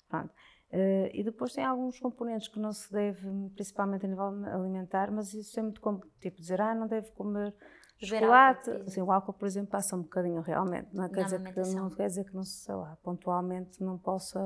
Pronto 0.07 0.31
Uh, 0.71 1.11
e 1.13 1.21
depois 1.21 1.51
tem 1.51 1.65
alguns 1.65 1.99
componentes 1.99 2.47
que 2.47 2.57
não 2.57 2.71
se 2.71 2.89
deve, 2.89 3.27
principalmente 3.55 4.05
a 4.05 4.09
nível 4.09 4.25
alimentar, 4.25 5.11
mas 5.11 5.33
isso 5.33 5.59
é 5.59 5.63
muito 5.63 5.81
como, 5.81 5.99
tipo, 6.21 6.37
dizer, 6.37 6.61
ah, 6.61 6.73
não 6.73 6.87
deve 6.87 7.11
comer 7.11 7.53
chocolate. 7.99 8.71
assim, 8.87 9.01
o 9.01 9.11
álcool, 9.11 9.33
por 9.33 9.45
exemplo, 9.45 9.69
passa 9.69 9.97
um 9.97 10.01
bocadinho 10.01 10.39
realmente, 10.41 10.87
não, 10.93 11.03
é? 11.03 11.09
quer, 11.09 11.25
dizer 11.25 11.43
que, 11.43 11.59
não 11.75 11.89
quer 11.89 12.07
dizer 12.07 12.23
que 12.23 12.33
não 12.33 12.43
sei 12.43 12.73
lá, 12.73 12.97
pontualmente 13.03 13.83
não 13.83 13.97
possa 13.97 14.39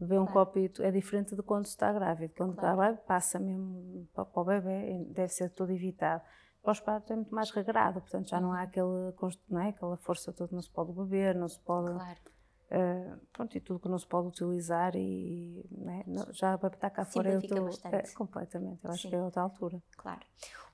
beber 0.00 0.18
um 0.18 0.26
claro. 0.26 0.46
copito, 0.46 0.82
é 0.82 0.90
diferente 0.90 1.36
de 1.36 1.42
quando 1.42 1.66
está 1.66 1.92
grávida. 1.92 2.34
Quando 2.36 2.56
claro. 2.56 2.72
está 2.72 2.76
grávida, 2.76 3.02
passa 3.06 3.38
mesmo 3.38 4.08
para, 4.12 4.24
para 4.24 4.42
o 4.42 4.44
bebê, 4.44 5.06
deve 5.10 5.32
ser 5.32 5.50
todo 5.50 5.70
evitado. 5.70 6.20
Pós-parto 6.64 7.12
é 7.12 7.16
muito 7.16 7.32
mais 7.32 7.50
regrado, 7.52 8.00
portanto 8.00 8.28
já 8.28 8.40
não 8.40 8.52
há 8.52 8.56
uhum. 8.56 8.62
aquele, 8.62 9.14
não 9.48 9.60
é? 9.60 9.68
aquela 9.68 9.96
força 9.98 10.32
toda, 10.32 10.52
não 10.52 10.62
se 10.62 10.70
pode 10.70 10.92
beber, 10.92 11.36
não 11.36 11.46
se 11.46 11.60
pode. 11.60 11.92
Claro 11.92 12.33
Uh, 12.74 13.20
pronto, 13.32 13.56
e 13.56 13.60
tudo 13.60 13.78
que 13.78 13.88
não 13.88 13.98
se 13.98 14.06
pode 14.06 14.26
utilizar 14.26 14.96
e 14.96 15.64
né, 15.70 16.02
já 16.32 16.58
para 16.58 16.74
estar 16.74 16.90
cá 16.90 17.04
fora 17.04 17.30
é, 17.30 17.36
outro, 17.36 17.68
é 17.92 18.02
completamente, 18.14 18.84
eu 18.84 18.90
acho 18.90 19.02
Sim. 19.02 19.10
que 19.10 19.14
é 19.14 19.22
outra 19.22 19.42
altura. 19.42 19.80
Claro. 19.96 20.22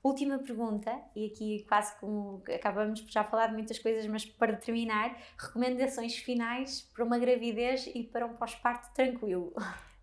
Última 0.03 0.39
pergunta, 0.39 0.99
e 1.15 1.27
aqui 1.27 1.67
quase 1.69 1.95
como 2.01 2.43
acabamos 2.55 3.03
por 3.03 3.11
já 3.11 3.23
falar 3.23 3.49
de 3.49 3.53
muitas 3.53 3.79
coisas, 3.79 4.07
mas 4.07 4.25
para 4.25 4.57
terminar, 4.57 5.15
recomendações 5.37 6.17
finais 6.17 6.89
para 6.95 7.05
uma 7.05 7.19
gravidez 7.19 7.87
e 7.95 8.03
para 8.03 8.25
um 8.25 8.35
pós-parto 8.35 8.95
tranquilo. 8.95 9.53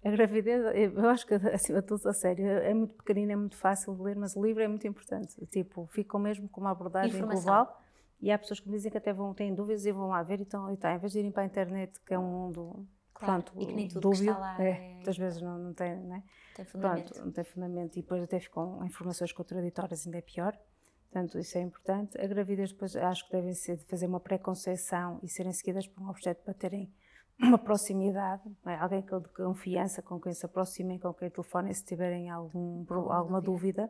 A 0.06 0.12
gravidez, 0.12 0.62
eu 0.94 1.10
acho 1.10 1.26
que 1.26 1.34
acima 1.34 1.82
de 1.82 1.88
tudo, 1.88 2.08
a 2.08 2.14
sério, 2.14 2.46
é 2.46 2.74
muito 2.76 2.94
pequenina, 2.94 3.34
é 3.34 3.36
muito 3.36 3.58
fácil 3.58 3.96
de 3.96 4.04
ler, 4.04 4.16
mas 4.16 4.36
o 4.36 4.46
livro 4.46 4.62
é 4.62 4.68
muito 4.68 4.86
importante. 4.86 5.44
Tipo, 5.48 5.88
ficam 5.88 6.20
mesmo 6.20 6.48
com 6.48 6.62
uma 6.62 6.70
abordagem 6.70 7.16
Informação. 7.18 7.44
global 7.44 7.82
e 8.20 8.32
há 8.32 8.38
pessoas 8.38 8.60
que 8.60 8.68
me 8.68 8.76
dizem 8.76 8.92
que 8.92 8.98
até 8.98 9.14
vão, 9.14 9.34
têm 9.34 9.54
dúvidas 9.54 9.86
e 9.86 9.92
vão 9.92 10.08
lá 10.08 10.24
ver 10.24 10.40
e 10.40 10.44
estão, 10.44 10.72
e 10.72 10.78
tá, 10.78 10.94
em 10.94 10.98
vez 10.98 11.12
de 11.12 11.20
irem 11.20 11.32
para 11.32 11.44
a 11.44 11.46
internet, 11.46 12.00
que 12.02 12.14
é 12.14 12.20
um 12.20 12.30
mundo 12.30 12.88
claro, 13.14 13.44
pronto, 13.44 13.62
e 13.62 13.66
que 13.66 13.74
nem 13.74 13.88
tudo 13.88 14.02
dúbio, 14.02 14.18
que 14.18 14.30
está 14.30 14.38
lá 14.38 14.64
é, 14.64 14.70
é... 14.70 14.94
muitas 14.96 15.18
vezes 15.18 15.42
não, 15.42 15.58
não 15.58 15.74
tem, 15.74 15.96
né? 15.96 16.24
tem 16.56 16.66
fundamento. 16.66 17.14
Pronto, 17.14 17.26
não 17.26 17.32
tem 17.32 17.44
fundamento 17.44 17.98
e 17.98 18.02
depois 18.02 18.24
até 18.24 18.40
ficam 18.40 18.84
informações 18.86 19.32
contraditórias, 19.32 20.06
ainda 20.06 20.18
é 20.18 20.22
pior. 20.22 20.58
Portanto, 21.12 21.40
isso 21.40 21.58
é 21.58 21.62
importante. 21.62 22.20
A 22.20 22.28
gravidez 22.28 22.72
depois 22.72 22.96
acho 22.96 23.26
que 23.26 23.32
devem 23.32 23.54
ser 23.54 23.78
de 23.78 23.86
fazer 23.86 24.08
uma 24.08 24.20
pré-conceição 24.20 25.20
e 25.24 25.30
serem 25.30 25.54
seguidas 25.54 25.88
por 25.88 26.04
um 26.04 26.10
objeto 26.10 26.44
para 26.44 26.54
terem 26.54 26.92
uma 27.40 27.58
proximidade, 27.58 28.44
é? 28.66 28.76
alguém 28.76 29.02
de 29.02 29.30
confiança 29.30 30.02
com 30.02 30.20
quem 30.20 30.34
se 30.34 30.46
aproximem, 30.46 30.98
com 30.98 31.14
quem 31.14 31.30
telefonem 31.30 31.72
se 31.74 31.86
tiverem 31.86 32.30
algum, 32.30 32.84
alguma 33.12 33.40
dúvida. 33.40 33.90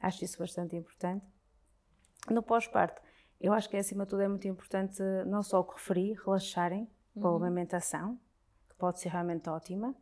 Acho 0.00 0.24
isso 0.24 0.38
bastante 0.38 0.74
importante. 0.74 1.24
No 2.30 2.42
pós-parto, 2.42 3.00
eu 3.40 3.52
acho 3.52 3.68
que 3.68 3.76
acima 3.76 4.04
de 4.04 4.10
tudo 4.10 4.22
é 4.22 4.28
muito 4.28 4.46
importante 4.48 5.02
não 5.26 5.42
só 5.42 5.60
o 5.60 5.64
que 5.64 5.74
referi, 5.74 6.14
relaxarem 6.14 6.88
uhum. 7.14 7.22
com 7.22 7.28
a 7.28 7.46
alimentação, 7.46 8.18
que 8.68 8.76
pode 8.76 9.00
ser 9.00 9.10
realmente 9.10 9.48
ótima, 9.48 9.94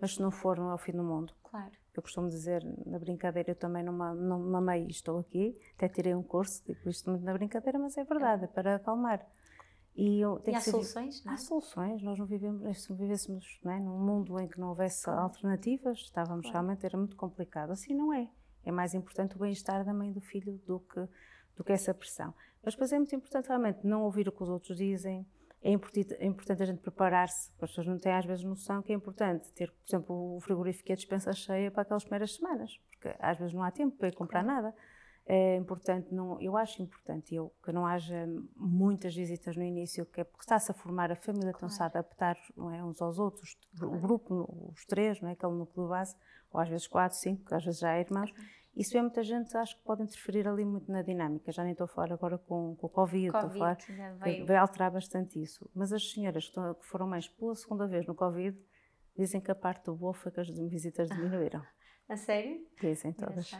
mas 0.00 0.14
se 0.14 0.22
não 0.22 0.30
for, 0.30 0.58
não 0.58 0.70
é 0.70 0.74
o 0.74 0.78
fim 0.78 0.92
do 0.92 1.02
mundo. 1.02 1.34
Claro. 1.42 1.72
Eu 1.94 2.02
costumo 2.02 2.28
dizer 2.28 2.62
na 2.86 2.98
brincadeira, 2.98 3.50
eu 3.50 3.56
também 3.56 3.82
não, 3.82 3.92
não 4.14 4.38
mamei 4.38 4.84
e 4.84 4.90
estou 4.90 5.18
aqui, 5.18 5.58
até 5.76 5.88
tirei 5.88 6.14
um 6.14 6.22
curso, 6.22 6.62
digo 6.64 6.88
isto 6.88 7.10
muito 7.10 7.24
na 7.24 7.32
brincadeira, 7.32 7.78
mas 7.78 7.96
é 7.98 8.04
verdade, 8.04 8.44
é 8.44 8.46
para 8.46 8.76
acalmar. 8.76 9.26
E, 9.96 10.20
eu, 10.20 10.40
e 10.46 10.54
há 10.54 10.60
soluções? 10.60 11.26
Há 11.26 11.36
soluções, 11.36 12.00
nós 12.04 12.16
não 12.16 12.24
vivemos, 12.24 12.84
se 12.84 12.94
vivêssemos 12.94 13.58
não 13.64 13.72
é, 13.72 13.80
num 13.80 13.98
mundo 13.98 14.38
em 14.38 14.46
que 14.46 14.60
não 14.60 14.68
houvesse 14.68 15.02
claro. 15.02 15.22
alternativas, 15.22 15.98
estávamos 15.98 16.42
claro. 16.42 16.52
realmente, 16.52 16.86
era 16.86 16.96
muito 16.96 17.16
complicado. 17.16 17.72
Assim 17.72 17.94
não 17.94 18.12
é. 18.12 18.30
É 18.64 18.70
mais 18.70 18.94
importante 18.94 19.34
o 19.34 19.40
bem-estar 19.40 19.84
da 19.84 19.92
mãe 19.92 20.10
e 20.10 20.12
do 20.12 20.20
filho 20.20 20.56
do 20.64 20.78
que, 20.78 21.00
do 21.58 21.64
que 21.64 21.72
essa 21.72 21.92
pressão. 21.92 22.32
Mas 22.64 22.74
depois 22.74 22.92
é 22.92 22.96
muito 22.96 23.14
importante 23.14 23.48
realmente 23.48 23.84
não 23.84 24.04
ouvir 24.04 24.28
o 24.28 24.32
que 24.32 24.42
os 24.42 24.48
outros 24.48 24.78
dizem. 24.78 25.26
É 25.60 25.72
importante, 25.72 26.14
é 26.14 26.24
importante 26.24 26.62
a 26.62 26.66
gente 26.66 26.80
preparar-se, 26.80 27.50
as 27.60 27.68
pessoas 27.68 27.86
não 27.88 27.98
têm 27.98 28.12
às 28.12 28.24
vezes 28.24 28.44
noção 28.44 28.80
que 28.80 28.92
é 28.92 28.94
importante 28.94 29.52
ter, 29.52 29.72
por 29.72 29.88
exemplo, 29.88 30.36
o 30.36 30.40
frigorífico 30.40 30.88
e 30.88 30.92
a 30.92 30.96
dispensa 30.96 31.32
cheia 31.32 31.68
para 31.68 31.82
aquelas 31.82 32.04
primeiras 32.04 32.36
semanas, 32.36 32.78
porque 32.92 33.12
às 33.18 33.36
vezes 33.36 33.52
não 33.52 33.64
há 33.64 33.70
tempo 33.72 33.96
para 33.96 34.06
ir 34.06 34.14
comprar 34.14 34.44
nada. 34.44 34.72
É 35.26 35.56
importante, 35.56 36.14
não, 36.14 36.40
eu 36.40 36.56
acho 36.56 36.80
importante 36.80 37.34
eu, 37.34 37.52
que 37.62 37.70
não 37.72 37.84
haja 37.84 38.26
muitas 38.56 39.14
visitas 39.14 39.56
no 39.56 39.62
início, 39.62 40.06
que 40.06 40.20
é 40.20 40.24
porque 40.24 40.44
está-se 40.44 40.70
a 40.70 40.74
formar 40.74 41.10
a 41.10 41.16
família, 41.16 41.52
claro. 41.52 41.66
estão-se 41.66 41.82
a 41.82 41.86
adaptar 41.86 42.36
não 42.56 42.72
é, 42.72 42.82
uns 42.82 43.02
aos 43.02 43.18
outros, 43.18 43.58
claro. 43.76 43.94
o 43.94 44.00
grupo, 44.00 44.70
os 44.72 44.86
três, 44.86 45.20
não 45.20 45.28
é, 45.28 45.32
aquele 45.32 45.52
núcleo 45.52 45.88
base, 45.88 46.16
ou 46.50 46.60
às 46.60 46.68
vezes 46.68 46.86
quatro, 46.86 47.18
cinco, 47.18 47.54
às 47.54 47.64
vezes 47.64 47.80
já 47.80 47.90
há 47.90 48.00
irmãos. 48.00 48.32
Isso 48.78 48.96
é 48.96 49.02
muita 49.02 49.24
gente, 49.24 49.56
acho 49.56 49.76
que 49.76 49.82
pode 49.82 50.04
interferir 50.04 50.46
ali 50.46 50.64
muito 50.64 50.90
na 50.90 51.02
dinâmica. 51.02 51.50
Já 51.50 51.64
nem 51.64 51.72
estou 51.72 51.86
a 51.86 51.88
falar 51.88 52.12
agora 52.12 52.38
com, 52.38 52.76
com 52.76 52.86
o 52.86 52.88
Covid, 52.88 53.32
COVID 53.32 53.46
estou 53.46 53.64
a 53.66 53.74
falar, 53.74 54.44
vai 54.46 54.56
alterar 54.56 54.92
bastante 54.92 55.42
isso. 55.42 55.68
Mas 55.74 55.92
as 55.92 56.12
senhoras 56.12 56.44
que, 56.44 56.50
estão, 56.50 56.74
que 56.74 56.86
foram 56.86 57.08
mais 57.08 57.26
pela 57.26 57.56
segunda 57.56 57.88
vez 57.88 58.06
no 58.06 58.14
Covid 58.14 58.56
dizem 59.16 59.40
que 59.40 59.50
a 59.50 59.54
parte 59.54 59.90
boa 59.90 60.14
foi 60.14 60.30
que 60.30 60.38
as 60.38 60.48
visitas 60.48 61.08
diminuíram. 61.08 61.60
a 62.08 62.16
sério? 62.16 62.64
Dizem 62.80 63.12
todas. 63.12 63.50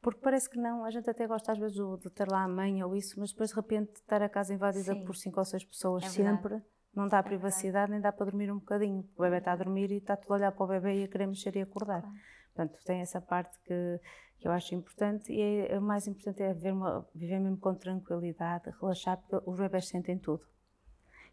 Porque 0.00 0.20
parece 0.20 0.48
que 0.48 0.58
não, 0.58 0.82
a 0.84 0.90
gente 0.90 1.08
até 1.10 1.26
gosta 1.26 1.52
às 1.52 1.58
vezes 1.58 1.76
de 1.76 2.10
ter 2.10 2.26
lá 2.30 2.44
a 2.44 2.48
mãe 2.48 2.82
ou 2.82 2.96
isso, 2.96 3.20
mas 3.20 3.32
depois 3.32 3.50
de 3.50 3.56
repente 3.56 3.96
estar 3.96 4.22
a 4.22 4.28
casa 4.30 4.54
invadida 4.54 4.94
Sim. 4.94 5.04
por 5.04 5.14
cinco 5.14 5.40
ou 5.40 5.44
seis 5.44 5.62
pessoas 5.62 6.04
é 6.04 6.08
sempre, 6.08 6.62
não 6.94 7.08
dá 7.08 7.18
é 7.18 7.22
privacidade, 7.22 7.90
nem 7.90 8.00
dá 8.00 8.12
para 8.12 8.26
dormir 8.26 8.50
um 8.50 8.58
bocadinho. 8.58 9.08
O 9.16 9.22
bebê 9.22 9.38
está 9.38 9.52
a 9.52 9.56
dormir 9.56 9.90
e 9.90 9.96
está 9.96 10.16
tudo 10.16 10.32
a 10.32 10.36
olhar 10.36 10.52
para 10.52 10.64
o 10.64 10.68
bebê 10.68 11.00
e 11.00 11.04
a 11.04 11.08
querer 11.08 11.26
mexer 11.26 11.54
e 11.56 11.62
acordar. 11.62 12.02
Claro. 12.02 12.16
Portanto, 12.54 12.84
tem 12.84 13.00
essa 13.00 13.20
parte 13.20 13.58
que 13.64 14.00
que 14.44 14.48
eu 14.48 14.52
acho 14.52 14.74
importante 14.74 15.32
e 15.32 15.40
é, 15.40 15.78
o 15.78 15.80
mais 15.80 16.06
importante 16.06 16.42
é 16.42 16.52
viver, 16.52 16.72
uma, 16.72 17.08
viver 17.14 17.40
mesmo 17.40 17.56
com 17.56 17.74
tranquilidade, 17.74 18.70
relaxar, 18.78 19.16
porque 19.16 19.48
os 19.48 19.58
bebés 19.58 19.88
sentem 19.88 20.18
tudo. 20.18 20.44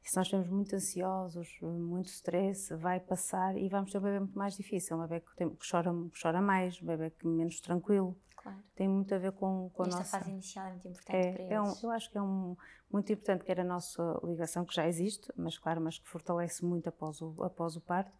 E 0.01 0.09
se 0.09 0.15
nós 0.15 0.27
estamos 0.27 0.47
muito 0.47 0.73
ansiosos, 0.73 1.59
muito 1.61 2.07
stress, 2.07 2.73
vai 2.75 3.01
passar 3.01 3.57
e 3.57 3.67
vamos 3.67 3.91
ter 3.91 3.97
um 3.97 4.01
bebê 4.01 4.19
muito 4.19 4.37
mais 4.37 4.55
difícil, 4.55 4.95
um 4.95 5.01
bebê 5.01 5.19
que, 5.19 5.35
tem, 5.35 5.49
que 5.49 5.69
chora, 5.69 5.91
que 5.91 6.21
chora 6.21 6.41
mais, 6.41 6.81
um 6.81 6.85
bebê 6.85 7.09
que 7.09 7.27
é 7.27 7.29
menos 7.29 7.59
tranquilo. 7.59 8.17
Claro. 8.41 8.57
Tem 8.75 8.87
muito 8.87 9.13
a 9.13 9.17
ver 9.17 9.31
com, 9.33 9.69
com 9.69 9.83
Esta 9.83 9.95
a 9.95 9.99
nossa... 9.99 10.17
fase 10.17 10.31
inicial 10.31 10.67
é 10.67 10.69
muito 10.71 10.87
importante 10.87 11.15
é, 11.15 11.31
para 11.31 11.43
eles. 11.43 11.51
É 11.51 11.61
um, 11.61 11.73
eu 11.83 11.91
acho 11.91 12.11
que 12.11 12.17
é 12.17 12.21
um, 12.21 12.57
muito 12.91 13.13
importante, 13.13 13.43
que 13.43 13.51
era 13.51 13.61
a 13.61 13.65
nossa 13.65 14.19
ligação, 14.23 14.65
que 14.65 14.73
já 14.73 14.87
existe, 14.87 15.31
mas 15.35 15.57
claro, 15.57 15.81
mas 15.81 15.99
que 15.99 16.07
fortalece 16.07 16.65
muito 16.65 16.87
após 16.89 17.21
o, 17.21 17.43
após 17.43 17.75
o 17.75 17.81
parto, 17.81 18.17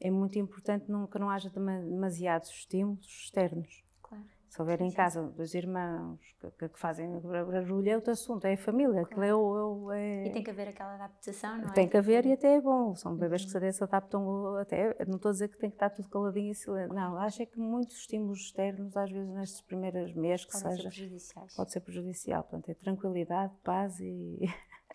é 0.00 0.10
muito 0.10 0.38
importante 0.38 0.90
não, 0.90 1.06
que 1.06 1.18
não 1.18 1.30
haja 1.30 1.50
demasiados 1.50 2.50
estímulos 2.50 3.06
externos. 3.06 3.84
Claro. 4.02 4.24
Se 4.50 4.60
houver 4.60 4.80
em 4.80 4.90
casa 4.90 5.22
dois 5.22 5.54
irmãos 5.54 6.18
que, 6.58 6.68
que 6.68 6.78
fazem 6.78 7.20
barulho, 7.20 7.88
é 7.88 7.94
outro 7.94 8.10
assunto, 8.10 8.44
é 8.46 8.54
a 8.54 8.56
família. 8.56 9.04
Claro. 9.04 9.22
É, 9.22 9.32
o, 9.32 9.92
é... 9.92 10.26
E 10.26 10.32
tem 10.32 10.42
que 10.42 10.50
haver 10.50 10.66
aquela 10.66 10.94
adaptação, 10.94 11.56
não 11.58 11.68
é? 11.68 11.72
Tem 11.72 11.88
que 11.88 11.96
haver 11.96 12.26
e 12.26 12.32
até 12.32 12.56
é 12.56 12.60
bom. 12.60 12.96
São 12.96 13.14
bebês 13.16 13.42
uhum. 13.42 13.60
que 13.60 13.72
se 13.72 13.84
adaptam 13.84 14.56
até. 14.56 14.96
Não 15.06 15.16
estou 15.16 15.28
a 15.28 15.32
dizer 15.32 15.48
que 15.50 15.56
tem 15.56 15.70
que 15.70 15.76
estar 15.76 15.88
tudo 15.90 16.08
caladinho 16.08 16.50
e 16.50 16.54
silêncio. 16.56 16.92
Não, 16.92 17.16
acho 17.18 17.42
é 17.42 17.46
que 17.46 17.60
muitos 17.60 17.98
estímulos 17.98 18.40
externos, 18.40 18.96
às 18.96 19.08
vezes 19.12 19.30
nestes 19.32 19.60
primeiros 19.60 20.12
meses, 20.14 20.44
que 20.44 20.52
Podem 20.52 20.70
seja. 20.72 20.90
Ser 20.90 20.96
prejudiciais. 20.96 21.54
Pode 21.54 21.70
ser 21.72 21.80
prejudicial. 21.80 22.42
Portanto, 22.42 22.68
é 22.70 22.74
tranquilidade, 22.74 23.54
paz 23.62 24.00
e. 24.00 24.40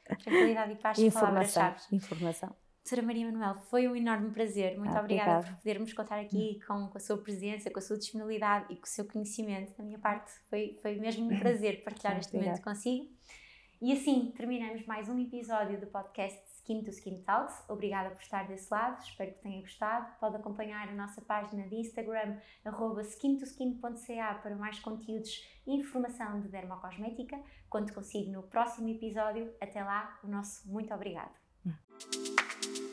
Tranquilidade 0.06 0.74
e 0.74 0.76
paz, 0.76 1.00
informação. 1.00 1.76
Informação. 1.94 2.65
Doutora 2.86 3.02
Maria 3.02 3.26
Manuel, 3.26 3.56
foi 3.56 3.88
um 3.88 3.96
enorme 3.96 4.30
prazer. 4.30 4.78
Muito 4.78 4.96
ah, 4.96 5.00
obrigada, 5.00 5.32
obrigada, 5.32 5.56
por 5.56 5.58
podermos 5.64 5.92
contar 5.92 6.20
aqui 6.20 6.60
com, 6.68 6.88
com, 6.88 6.98
a 7.00 7.02
sua 7.02 7.18
presença, 7.18 7.72
com 7.72 7.80
a 7.80 7.82
sua 7.82 7.98
disponibilidade 7.98 8.72
e 8.72 8.76
com 8.76 8.84
o 8.84 8.88
seu 8.88 9.06
conhecimento. 9.06 9.76
Da 9.76 9.84
minha 9.84 9.98
parte, 9.98 10.32
foi, 10.48 10.78
foi 10.84 10.94
mesmo 11.00 11.26
um 11.26 11.40
prazer 11.40 11.84
partilhar 11.84 12.16
este 12.22 12.38
momento 12.38 12.62
consigo. 12.62 13.10
E 13.82 13.92
assim 13.92 14.32
terminamos 14.38 14.86
mais 14.86 15.10
um 15.10 15.18
episódio 15.18 15.80
do 15.80 15.88
podcast 15.88 16.40
Skin 16.58 16.84
to 16.84 16.92
Skin 16.92 17.24
Talks. 17.24 17.56
Obrigada 17.68 18.12
por 18.12 18.22
estar 18.22 18.48
desse 18.48 18.72
lado, 18.72 19.02
espero 19.02 19.34
que 19.34 19.42
tenha 19.42 19.62
gostado. 19.62 20.20
Pode 20.20 20.36
acompanhar 20.36 20.88
a 20.88 20.94
nossa 20.94 21.22
página 21.22 21.68
de 21.68 21.78
Instagram, 21.78 22.38
skintoskin.ca, 23.02 24.36
para 24.36 24.56
mais 24.56 24.78
conteúdos 24.78 25.44
e 25.66 25.74
informação 25.74 26.40
de 26.40 26.50
dermocosmética. 26.50 27.42
Conto 27.68 27.92
consigo 27.96 28.32
no 28.32 28.44
próximo 28.44 28.90
episódio. 28.90 29.52
Até 29.60 29.84
lá, 29.84 30.20
o 30.24 30.28
nosso 30.28 30.70
muito 30.72 30.94
obrigado. 30.94 31.45
Thank 32.00 32.78
you. 32.78 32.85